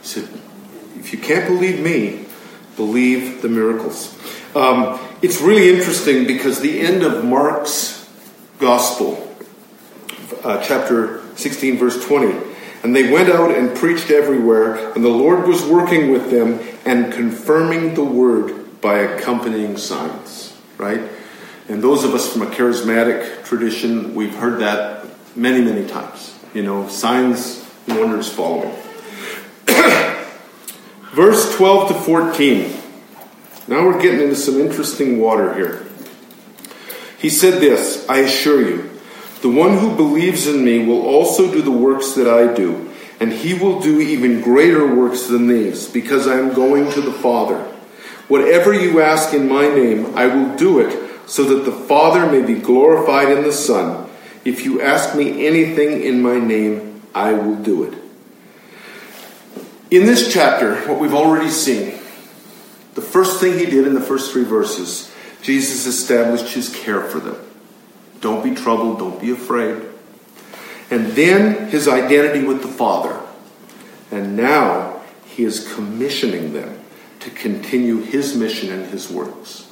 [0.00, 0.28] he said,
[0.96, 2.26] if you can't believe me,
[2.76, 4.16] believe the miracles.
[4.54, 8.08] Um, it's really interesting because the end of Mark's
[8.58, 9.36] gospel,
[10.44, 12.53] uh, chapter 16, verse 20,
[12.84, 17.10] and they went out and preached everywhere, and the Lord was working with them and
[17.12, 21.00] confirming the word by accompanying signs, right?
[21.66, 26.38] And those of us from a charismatic tradition, we've heard that many, many times.
[26.52, 28.74] You know, signs wonders following.
[31.14, 32.76] Verse 12 to 14.
[33.66, 35.86] Now we're getting into some interesting water here.
[37.18, 38.90] He said this I assure you,
[39.44, 42.90] the one who believes in me will also do the works that I do,
[43.20, 47.12] and he will do even greater works than these, because I am going to the
[47.12, 47.58] Father.
[48.26, 52.40] Whatever you ask in my name, I will do it, so that the Father may
[52.40, 54.08] be glorified in the Son.
[54.46, 57.98] If you ask me anything in my name, I will do it.
[59.90, 61.98] In this chapter, what we've already seen,
[62.94, 67.20] the first thing he did in the first three verses, Jesus established his care for
[67.20, 67.36] them.
[68.24, 69.82] Don't be troubled, don't be afraid.
[70.90, 73.20] And then his identity with the Father.
[74.10, 76.80] And now he is commissioning them
[77.20, 79.68] to continue his mission and his works.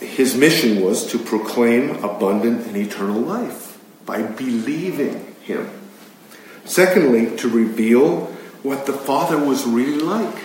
[0.00, 5.70] his mission was to proclaim abundant and eternal life by believing him.
[6.66, 8.26] Secondly, to reveal
[8.62, 10.36] what the Father was really like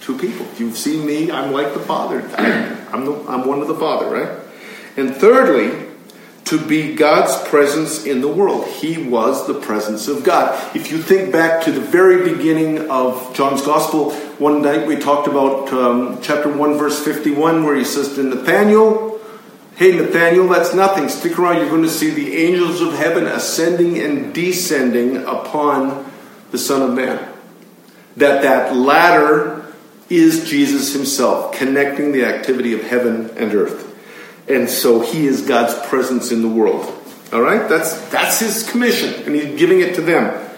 [0.00, 0.46] to people.
[0.58, 2.20] You've seen me, I'm like the Father.
[2.92, 4.49] I'm, the, I'm one of the Father, right?
[4.96, 5.88] And thirdly,
[6.50, 8.66] to be God's presence in the world.
[8.66, 10.74] He was the presence of God.
[10.74, 14.10] If you think back to the very beginning of John's Gospel,
[14.40, 19.20] one night we talked about um, chapter 1, verse 51, where he says to Nathaniel,
[19.76, 21.08] Hey, Nathaniel, that's nothing.
[21.08, 21.58] Stick around.
[21.58, 26.10] You're going to see the angels of heaven ascending and descending upon
[26.50, 27.32] the Son of Man.
[28.16, 29.72] That that ladder
[30.08, 33.89] is Jesus himself, connecting the activity of heaven and earth.
[34.50, 36.92] And so he is God's presence in the world.
[37.32, 37.68] All right?
[37.68, 40.48] That's, that's his commission, and he's giving it to them.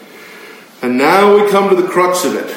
[0.80, 2.50] And now we come to the crux of it.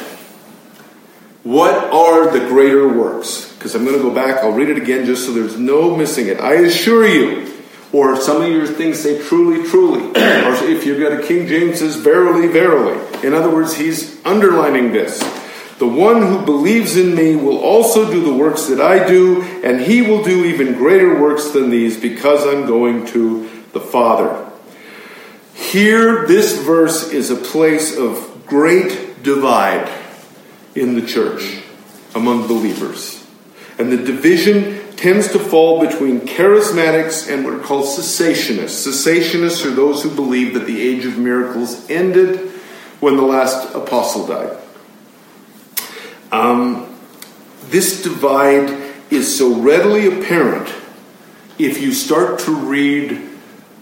[1.43, 3.53] What are the greater works?
[3.53, 6.27] Because I'm going to go back, I'll read it again just so there's no missing
[6.27, 6.39] it.
[6.39, 7.53] I assure you,
[7.91, 10.05] or some of your things say truly, truly.
[10.09, 12.99] or if you've got a King James says verily, verily.
[13.25, 15.21] In other words, he's underlining this.
[15.77, 19.81] The one who believes in me will also do the works that I do, and
[19.81, 24.49] he will do even greater works than these because I'm going to the Father.
[25.53, 29.91] Here, this verse is a place of great divide
[30.75, 31.61] in the church
[32.13, 33.25] among believers.
[33.77, 38.87] And the division tends to fall between charismatics and what are called cessationists.
[38.87, 42.49] Cessationists are those who believe that the age of miracles ended
[43.01, 44.57] when the last apostle died.
[46.35, 46.93] Um,
[47.69, 48.69] this divide
[49.09, 50.67] is so readily apparent
[51.57, 53.21] if you start to read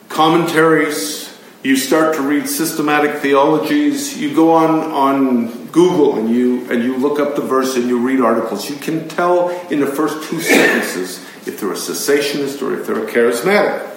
[0.07, 6.83] commentaries, you start to read systematic theologies, you go on, on Google and you and
[6.83, 10.29] you look up the verse and you read articles, you can tell in the first
[10.29, 13.89] two sentences if they're a cessationist or if they're a charismatic.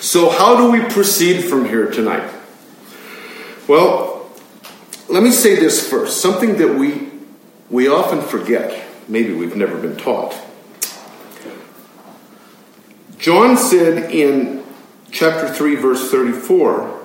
[0.00, 2.28] So how do we proceed from here tonight?
[3.68, 4.28] Well,
[5.08, 7.15] let me say this first, something that we
[7.70, 10.34] we often forget, maybe we've never been taught.
[13.18, 14.64] John said in
[15.10, 17.02] chapter 3, verse 34,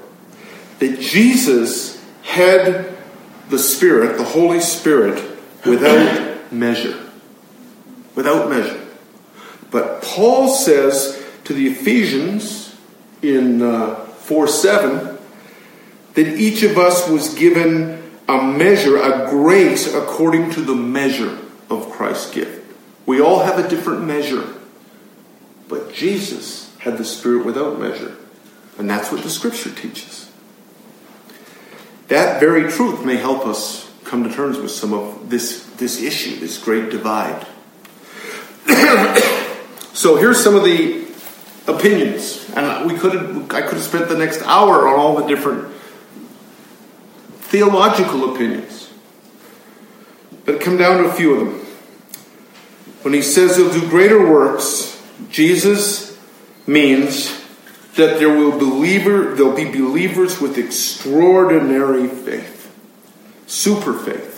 [0.80, 2.95] that Jesus had
[3.49, 5.24] the Spirit, the Holy Spirit,
[5.66, 6.99] without measure.
[8.16, 8.80] Without measure.
[9.72, 12.76] But Paul says to the Ephesians
[13.22, 15.18] in uh, 4 7
[16.14, 18.01] that each of us was given
[18.32, 21.38] a measure, a grace according to the measure
[21.70, 22.66] of Christ's gift.
[23.06, 24.56] We all have a different measure.
[25.68, 28.16] But Jesus had the Spirit without measure.
[28.78, 30.32] And that's what the Scripture teaches.
[32.08, 36.40] That very truth may help us come to terms with some of this, this issue,
[36.40, 37.46] this great divide.
[39.94, 41.06] so here's some of the
[41.68, 42.50] opinions.
[42.56, 43.14] And we could
[43.54, 45.70] I could have spent the next hour on all the different
[47.52, 48.89] theological opinions.
[50.45, 51.60] But come down to a few of them.
[53.04, 56.18] When he says he'll do greater works, Jesus
[56.66, 57.38] means
[57.95, 62.74] that there will believer there'll be believers with extraordinary faith,
[63.47, 64.30] super faith.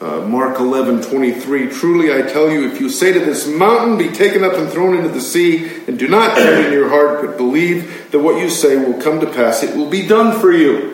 [0.00, 1.70] Uh, Mark 11, 23.
[1.70, 4.96] Truly I tell you, if you say to this mountain, be taken up and thrown
[4.96, 8.50] into the sea, and do not doubt in your heart, but believe that what you
[8.50, 10.93] say will come to pass, it will be done for you.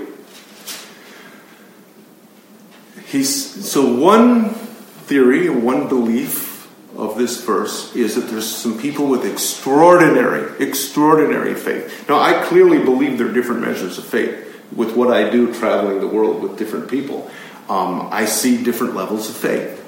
[3.11, 9.25] He's, so, one theory, one belief of this verse is that there's some people with
[9.25, 12.09] extraordinary, extraordinary faith.
[12.09, 15.99] Now, I clearly believe there are different measures of faith with what I do traveling
[15.99, 17.29] the world with different people.
[17.69, 19.79] Um, I see different levels of faith.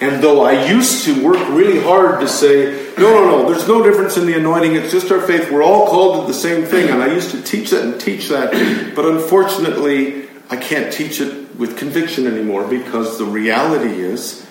[0.00, 3.82] And though I used to work really hard to say, no, no, no, there's no
[3.82, 6.88] difference in the anointing, it's just our faith, we're all called to the same thing,
[6.88, 11.39] and I used to teach that and teach that, but unfortunately, I can't teach it
[11.60, 14.46] with conviction anymore because the reality is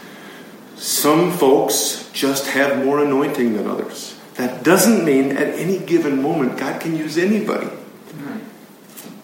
[0.76, 4.16] some folks just have more anointing than others.
[4.36, 7.68] That doesn't mean at any given moment God can use anybody.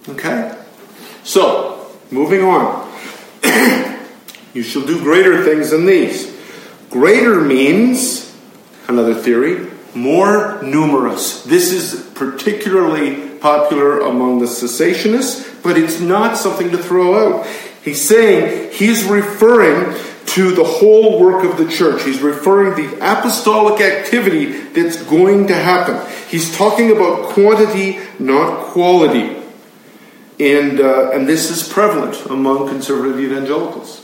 [0.10, 0.60] Okay?
[1.24, 2.92] So, moving on.
[4.54, 6.36] you shall do greater things than these.
[6.90, 8.36] Greater means,
[8.88, 11.44] another theory, more numerous.
[11.44, 17.48] This is particularly popular among the cessationists but it's not something to throw out.
[17.86, 22.04] He's saying he's referring to the whole work of the church.
[22.04, 26.02] He's referring the apostolic activity that's going to happen.
[26.28, 29.40] He's talking about quantity, not quality.
[30.40, 34.04] And, uh, and this is prevalent among conservative evangelicals.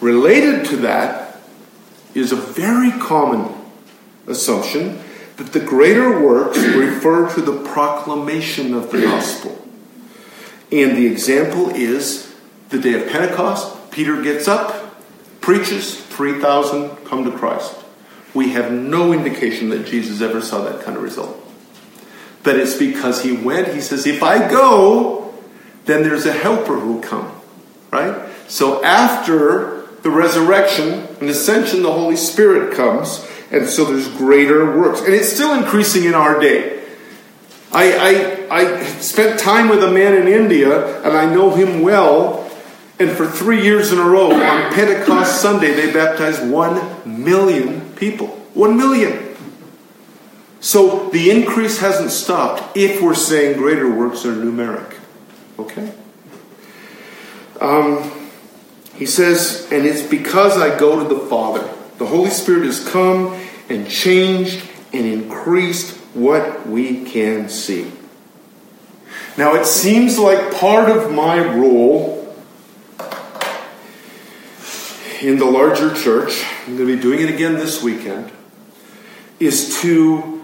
[0.00, 1.40] Related to that
[2.12, 3.54] is a very common
[4.26, 5.00] assumption
[5.36, 9.64] that the greater works refer to the proclamation of the gospel.
[10.72, 12.27] And the example is
[12.68, 13.90] the day of Pentecost.
[13.90, 15.00] Peter gets up,
[15.40, 17.74] preaches, 3,000 come to Christ.
[18.34, 21.36] We have no indication that Jesus ever saw that kind of result.
[22.42, 25.34] But it's because he went, he says, if I go,
[25.86, 27.34] then there's a helper who'll come.
[27.90, 28.28] Right?
[28.48, 35.00] So after the resurrection and ascension, the Holy Spirit comes, and so there's greater works.
[35.00, 36.82] And it's still increasing in our day.
[37.72, 42.37] I, I, I spent time with a man in India, and I know him well.
[42.98, 46.80] And for three years in a row, on Pentecost Sunday, they baptized one
[47.24, 48.28] million people.
[48.54, 49.36] One million.
[50.60, 54.94] So the increase hasn't stopped if we're saying greater works are numeric.
[55.58, 55.92] Okay?
[57.60, 58.10] Um,
[58.94, 61.72] he says, and it's because I go to the Father.
[61.98, 67.92] The Holy Spirit has come and changed and increased what we can see.
[69.36, 72.17] Now, it seems like part of my role
[75.20, 78.30] in the larger church, I'm going to be doing it again this weekend,
[79.40, 80.42] is to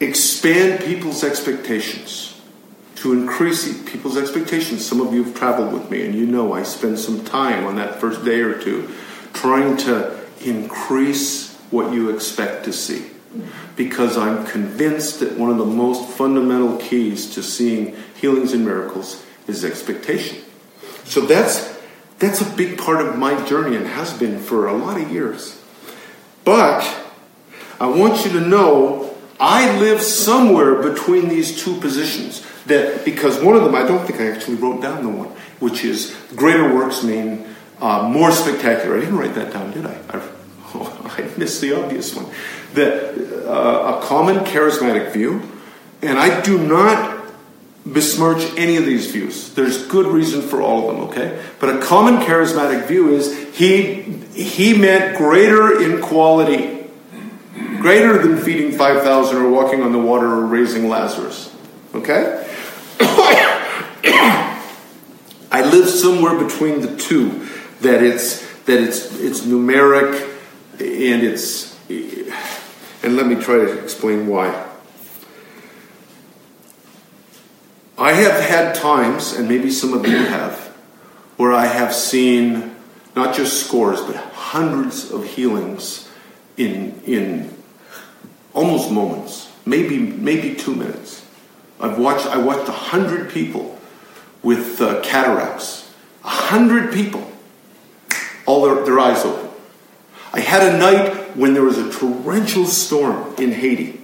[0.00, 2.32] expand people's expectations
[3.02, 4.86] to increase people's expectations.
[4.86, 7.74] Some of you have traveled with me, and you know I spend some time on
[7.74, 8.88] that first day or two
[9.32, 13.10] trying to increase what you expect to see.
[13.74, 19.24] Because I'm convinced that one of the most fundamental keys to seeing healings and miracles
[19.48, 20.38] is expectation.
[21.02, 21.76] So that's
[22.22, 25.60] that's a big part of my journey and has been for a lot of years.
[26.44, 26.88] But
[27.80, 33.56] I want you to know I live somewhere between these two positions that because one
[33.56, 37.02] of them I don't think I actually wrote down the one, which is greater works
[37.02, 37.44] mean
[37.80, 38.98] uh, more spectacular.
[38.98, 39.98] I didn't write that down, did I?
[40.10, 40.22] I,
[40.74, 42.26] oh, I missed the obvious one.
[42.74, 45.42] That uh, a common charismatic view,
[46.00, 47.21] and I do not
[47.90, 49.52] besmirch any of these views.
[49.54, 51.42] There's good reason for all of them, okay?
[51.58, 54.02] But a common charismatic view is he
[54.32, 56.86] he meant greater in quality,
[57.80, 61.54] greater than feeding 5,000 or walking on the water or raising Lazarus.
[61.94, 62.48] Okay?
[65.50, 67.48] I live somewhere between the two.
[67.80, 70.30] That it's that it's it's numeric
[70.78, 71.76] and it's
[73.02, 74.71] and let me try to explain why.
[78.02, 80.58] I have had times, and maybe some of you have,
[81.36, 82.74] where I have seen
[83.14, 86.10] not just scores but hundreds of healings
[86.56, 87.54] in in
[88.54, 91.24] almost moments, maybe maybe two minutes.
[91.78, 93.78] I've watched I watched a hundred people
[94.42, 95.88] with uh, cataracts.
[96.24, 97.30] A hundred people,
[98.46, 99.48] all their, their eyes open.
[100.32, 104.00] I had a night when there was a torrential storm in Haiti,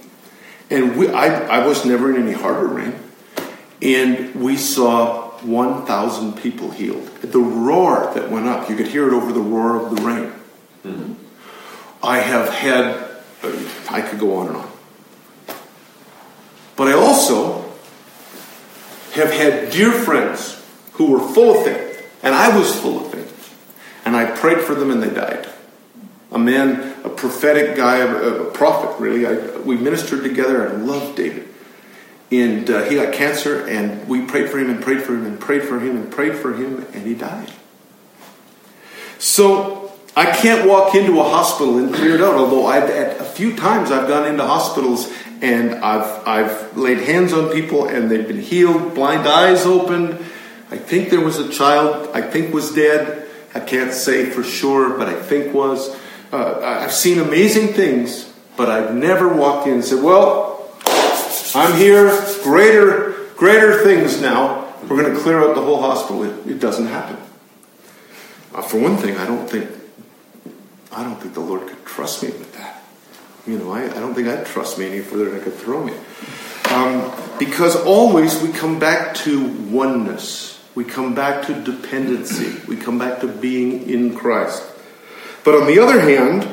[0.69, 2.93] and we, I, I was never in any harbor rain,
[3.81, 7.07] and we saw 1,000 people healed.
[7.21, 10.31] The roar that went up, you could hear it over the roar of the rain.
[10.83, 11.13] Mm-hmm.
[12.03, 13.07] I have had,
[13.89, 14.71] I could go on and on.
[16.75, 17.69] But I also
[19.13, 20.63] have had dear friends
[20.93, 23.25] who were full of faith, and I was full of faith.
[24.05, 25.49] And I prayed for them and they died.
[26.31, 29.25] A man, a prophetic guy, a, a prophet, really.
[29.25, 30.69] I, we ministered together.
[30.69, 31.48] I loved David.
[32.31, 35.39] And uh, he got cancer, and we prayed for him and prayed for him and
[35.39, 37.51] prayed for him and prayed for him, and he died.
[39.17, 43.23] So I can't walk into a hospital and clear it out, although I've, at a
[43.23, 45.11] few times I've gone into hospitals
[45.41, 50.13] and I've, I've laid hands on people and they've been healed, blind eyes opened.
[50.71, 53.27] I think there was a child, I think was dead.
[53.55, 55.97] I can't say for sure, but I think was.
[56.31, 60.58] Uh, I've seen amazing things, but I've never walked in and said, Well,
[61.55, 62.09] I'm here,
[62.43, 64.73] greater, greater things now.
[64.83, 66.23] We're going to clear out the whole hospital.
[66.23, 67.17] It, it doesn't happen.
[68.53, 69.69] Uh, for one thing, I don't think
[70.91, 72.83] I don't think the Lord could trust me with that.
[73.45, 75.83] You know, I, I don't think I'd trust me any further than I could throw
[75.83, 75.93] me.
[76.71, 80.59] Um, because always we come back to oneness.
[80.75, 82.59] We come back to dependency.
[82.67, 84.63] We come back to being in Christ.
[85.43, 86.47] But on the other hand,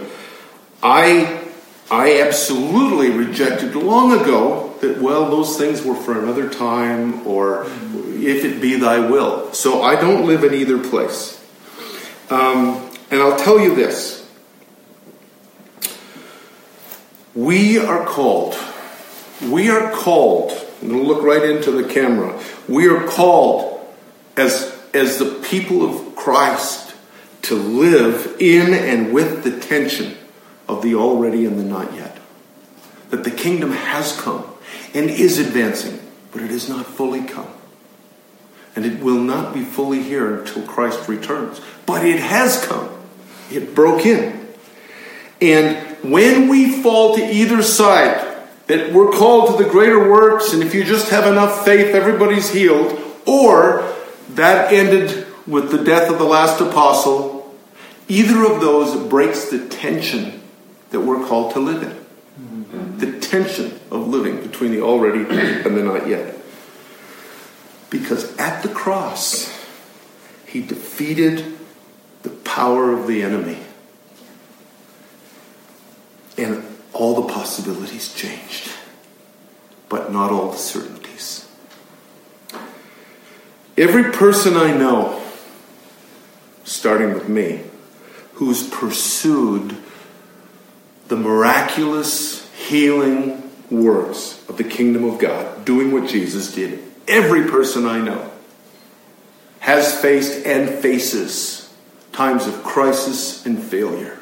[0.83, 1.43] I,
[1.91, 8.45] I absolutely rejected long ago that, well, those things were for another time or if
[8.45, 9.53] it be thy will.
[9.53, 11.43] So I don't live in either place.
[12.31, 14.27] Um, and I'll tell you this
[17.35, 18.57] We are called.
[19.43, 20.53] We are called.
[20.81, 22.41] I'm going to look right into the camera.
[22.69, 23.87] We are called
[24.37, 26.95] as, as the people of Christ
[27.43, 30.17] to live in and with the tension
[30.69, 32.19] of the already and the not yet.
[33.11, 34.45] That the kingdom has come
[34.97, 36.01] and is advancing,
[36.33, 37.53] but it has not fully come.
[38.75, 41.61] And it will not be fully here until Christ returns.
[41.85, 42.89] But it has come.
[43.51, 44.49] It broke in.
[45.43, 48.39] And when we fall to either side,
[48.69, 52.51] that we're called to the greater works, and if you just have enough faith, everybody's
[52.51, 53.95] healed, or
[54.31, 57.55] that ended with the death of the last apostle,
[58.09, 60.43] either of those breaks the tension
[60.91, 62.06] that we're called to live in.
[62.97, 66.35] The tension of living between the already and the not yet.
[67.91, 69.53] Because at the cross,
[70.47, 71.57] he defeated
[72.23, 73.59] the power of the enemy.
[76.39, 78.71] And all the possibilities changed,
[79.89, 81.49] but not all the certainties.
[83.77, 85.23] Every person I know,
[86.65, 87.63] starting with me,
[88.35, 89.77] who's pursued
[91.09, 97.87] the miraculous healing works of the kingdom of God, doing what Jesus did, every person
[97.87, 98.31] I know
[99.61, 101.75] has faced and faces
[102.13, 104.17] times of crisis and failure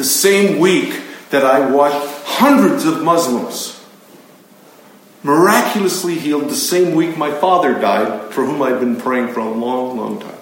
[0.00, 0.98] the same week
[1.28, 3.78] that I watched hundreds of Muslims
[5.22, 9.50] miraculously healed, the same week my father died, for whom I've been praying for a
[9.50, 10.38] long, long time.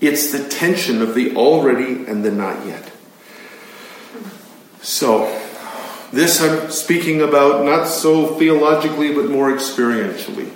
[0.00, 2.92] It's the tension of the already and the not yet.
[4.88, 5.26] So,
[6.12, 10.50] this I'm speaking about not so theologically, but more experientially.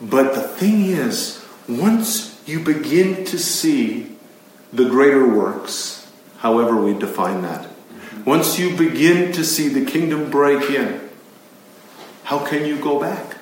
[0.00, 4.16] But the thing is, once you begin to see
[4.72, 7.68] the greater works, however we define that.
[8.24, 11.10] Once you begin to see the kingdom break in,
[12.22, 13.36] how can you go back?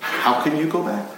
[0.00, 1.08] How can you go back?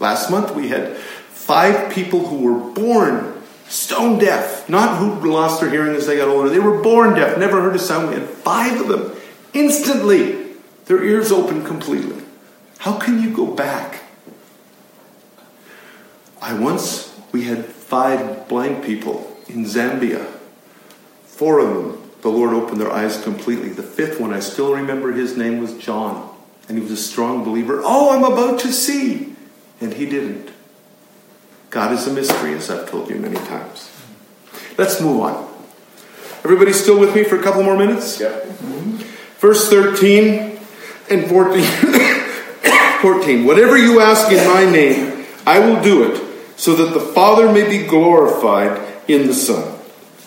[0.00, 3.31] Last month we had five people who were born
[3.72, 6.50] stone deaf, not who lost their hearing as they got older.
[6.50, 8.10] They were born deaf, never heard a sound.
[8.10, 9.16] We had five of them
[9.54, 12.22] instantly, their ears opened completely.
[12.78, 14.02] How can you go back?
[16.42, 20.26] I once, we had five blind people in Zambia.
[21.24, 23.70] Four of them, the Lord opened their eyes completely.
[23.70, 26.28] The fifth one, I still remember his name was John,
[26.68, 27.80] and he was a strong believer.
[27.82, 29.34] Oh, I'm about to see!
[29.80, 30.51] And he didn't.
[31.72, 33.90] God is a mystery, as I've told you many times.
[34.76, 35.48] Let's move on.
[36.44, 38.20] Everybody still with me for a couple more minutes?
[38.20, 38.28] Yeah.
[38.28, 38.96] Mm-hmm.
[39.38, 40.60] Verse 13
[41.08, 41.64] and 14.
[43.00, 43.46] 14.
[43.46, 46.22] Whatever you ask in my name, I will do it,
[46.60, 49.78] so that the Father may be glorified in the Son.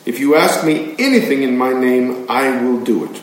[0.04, 3.18] If you ask me anything in my name, I will do it.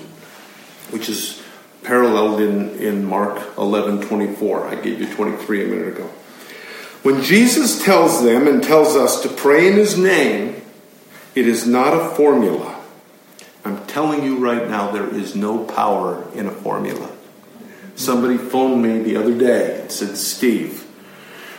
[0.92, 1.42] Which is
[1.82, 4.68] paralleled in, in Mark 11 24.
[4.68, 6.08] I gave you 23 a minute ago.
[7.02, 10.62] When Jesus tells them and tells us to pray in his name,
[11.34, 12.80] it is not a formula.
[13.64, 17.10] I'm telling you right now, there is no power in a formula.
[17.96, 20.86] Somebody phoned me the other day and said, Steve,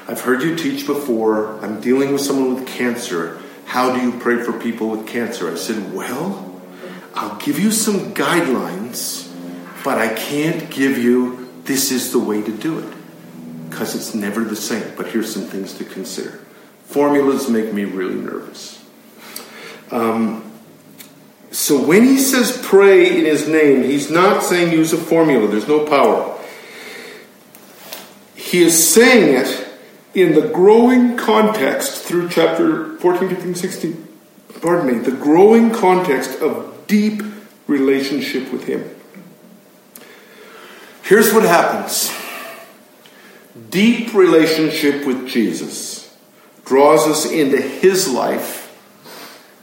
[0.07, 1.59] I've heard you teach before.
[1.59, 3.41] I'm dealing with someone with cancer.
[3.65, 5.51] How do you pray for people with cancer?
[5.51, 6.61] I said, Well,
[7.15, 9.29] I'll give you some guidelines,
[9.83, 12.92] but I can't give you this is the way to do it
[13.73, 14.93] because it's never the same.
[14.95, 16.39] But here's some things to consider.
[16.85, 18.85] Formulas make me really nervous.
[19.89, 20.51] Um,
[21.49, 25.67] so when he says pray in his name, he's not saying use a formula, there's
[25.67, 26.39] no power.
[28.35, 29.67] He is saying it
[30.13, 34.07] in the growing context through chapter 14, 15, 16,
[34.61, 37.23] pardon me, the growing context of deep
[37.65, 38.87] relationship with Him.
[41.01, 42.11] Here's what happens
[43.69, 46.15] deep relationship with Jesus
[46.65, 48.75] draws us into His life,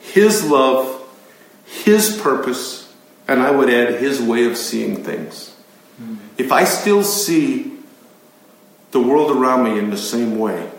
[0.01, 1.03] His love,
[1.65, 2.93] His purpose,
[3.27, 5.57] and I would add His way of seeing things.
[6.39, 7.73] If I still see
[8.93, 10.71] the world around me in the same way,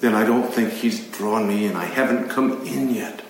[0.00, 1.76] then I don't think He's drawn me in.
[1.76, 3.20] I haven't come in yet.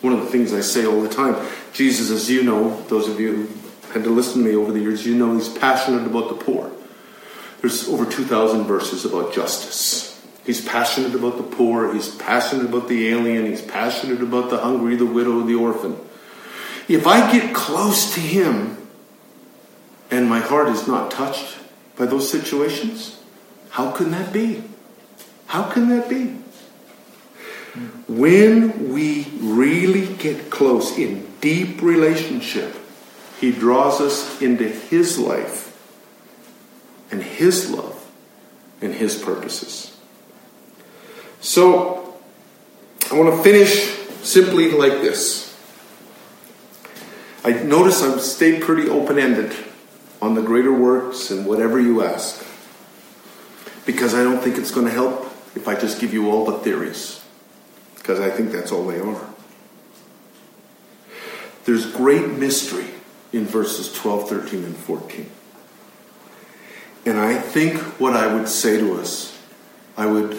[0.00, 1.36] One of the things I say all the time
[1.72, 4.80] Jesus, as you know, those of you who had to listen to me over the
[4.80, 6.70] years, you know He's passionate about the poor.
[7.62, 10.10] There's over 2,000 verses about justice.
[10.44, 14.96] He's passionate about the poor, He's passionate about the alien, He's passionate about the hungry,
[14.96, 15.96] the widow, the orphan.
[16.88, 18.76] If I get close to Him
[20.10, 21.56] and my heart is not touched,
[21.96, 23.20] by those situations?
[23.70, 24.64] How can that be?
[25.46, 26.36] How can that be?
[28.08, 32.74] When we really get close in deep relationship,
[33.40, 35.71] He draws us into His life
[37.12, 38.10] and His love
[38.80, 39.96] and His purposes.
[41.40, 42.16] So,
[43.10, 45.54] I want to finish simply like this.
[47.44, 49.54] I notice I've stayed pretty open ended
[50.20, 52.46] on the greater works and whatever you ask.
[53.84, 55.24] Because I don't think it's going to help
[55.56, 57.22] if I just give you all the theories.
[57.96, 59.28] Because I think that's all they are.
[61.64, 62.86] There's great mystery
[63.32, 65.30] in verses 12, 13, and 14.
[67.04, 69.36] And I think what I would say to us,
[69.96, 70.38] I would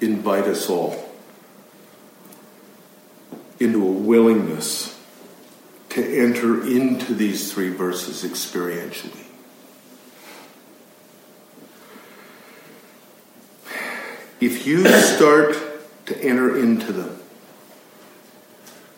[0.00, 1.12] invite us all
[3.58, 4.98] into a willingness
[5.90, 9.26] to enter into these three verses experientially.
[14.40, 15.56] If you start
[16.06, 17.20] to enter into them,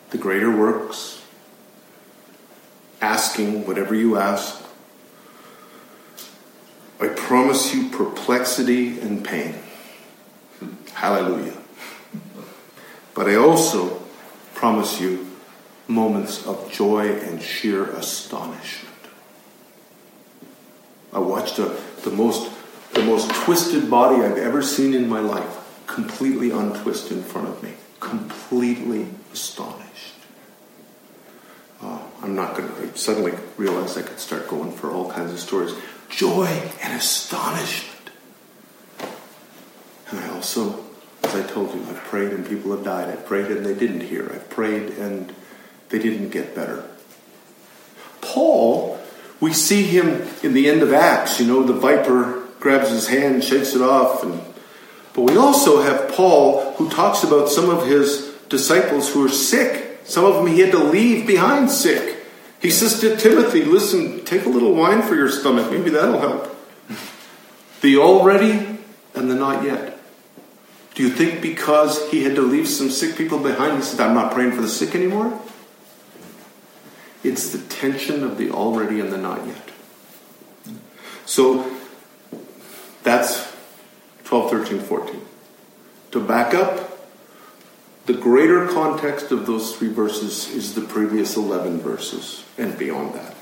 [0.09, 1.21] the greater works,
[3.01, 4.64] asking whatever you ask,
[6.99, 9.55] I promise you perplexity and pain.
[10.93, 11.57] Hallelujah.
[13.13, 14.01] But I also
[14.53, 15.27] promise you
[15.87, 18.95] moments of joy and sheer astonishment.
[21.13, 22.51] I watched a, the most
[22.93, 27.61] the most twisted body I've ever seen in my life completely untwist in front of
[27.61, 30.13] me, completely astonished.
[31.81, 35.39] Oh, I'm not going to suddenly realize I could start going for all kinds of
[35.39, 35.73] stories.
[36.09, 36.47] Joy
[36.81, 38.11] and astonishment.
[40.09, 40.83] And I also,
[41.23, 43.09] as I told you, I've prayed and people have died.
[43.09, 44.31] I've prayed and they didn't hear.
[44.33, 45.33] I've prayed and
[45.89, 46.87] they didn't get better.
[48.21, 48.99] Paul,
[49.39, 53.43] we see him in the end of Acts, you know, the viper grabs his hand,
[53.43, 54.41] shakes it off, and
[55.15, 60.01] but we also have Paul who talks about some of his disciples who are sick.
[60.03, 62.14] Some of them he had to leave behind sick.
[62.65, 65.69] He says to Timothy, Listen, take a little wine for your stomach.
[65.69, 66.57] Maybe that'll help.
[67.81, 68.79] The already
[69.13, 69.99] and the not yet.
[70.95, 74.15] Do you think because he had to leave some sick people behind, he said, I'm
[74.15, 75.39] not praying for the sick anymore?
[77.23, 79.69] It's the tension of the already and the not yet.
[81.27, 81.71] So
[83.03, 83.55] that's
[84.23, 85.21] 12, 13, 14.
[86.13, 86.94] To back up,
[88.05, 93.35] the greater context of those three verses is the previous 11 verses and beyond that,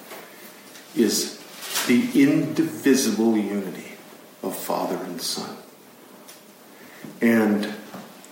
[0.96, 1.40] is
[1.88, 3.94] the indivisible unity
[4.42, 5.58] of Father and Son.
[7.22, 7.74] And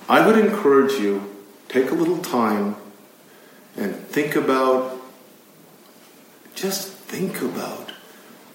[0.08, 1.30] I would encourage you,
[1.68, 2.76] take a little time
[3.76, 4.98] and think about,
[6.56, 7.92] just think about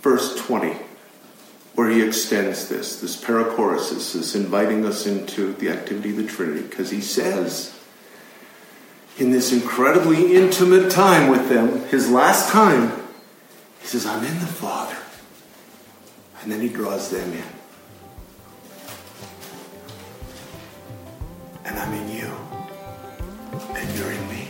[0.00, 0.76] verse 20
[1.76, 3.00] where he extends this.
[3.00, 7.78] This perichoresis is inviting us into the activity of the Trinity because he says,
[9.18, 12.90] in this incredibly intimate time with them, his last time,
[13.80, 14.96] he says, I'm in the Father.
[16.42, 17.44] And then he draws them in.
[21.66, 22.32] And I'm in you.
[23.74, 24.45] And you're in me.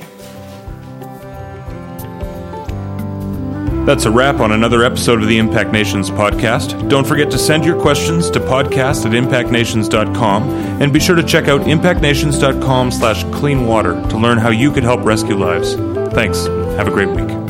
[3.87, 6.89] That's a wrap on another episode of the Impact Nations podcast.
[6.89, 10.51] Don't forget to send your questions to podcast at impactnations.com
[10.83, 14.83] and be sure to check out impactnations.com slash clean water to learn how you could
[14.83, 15.75] help rescue lives.
[16.13, 16.47] Thanks.
[16.77, 17.46] Have a great week.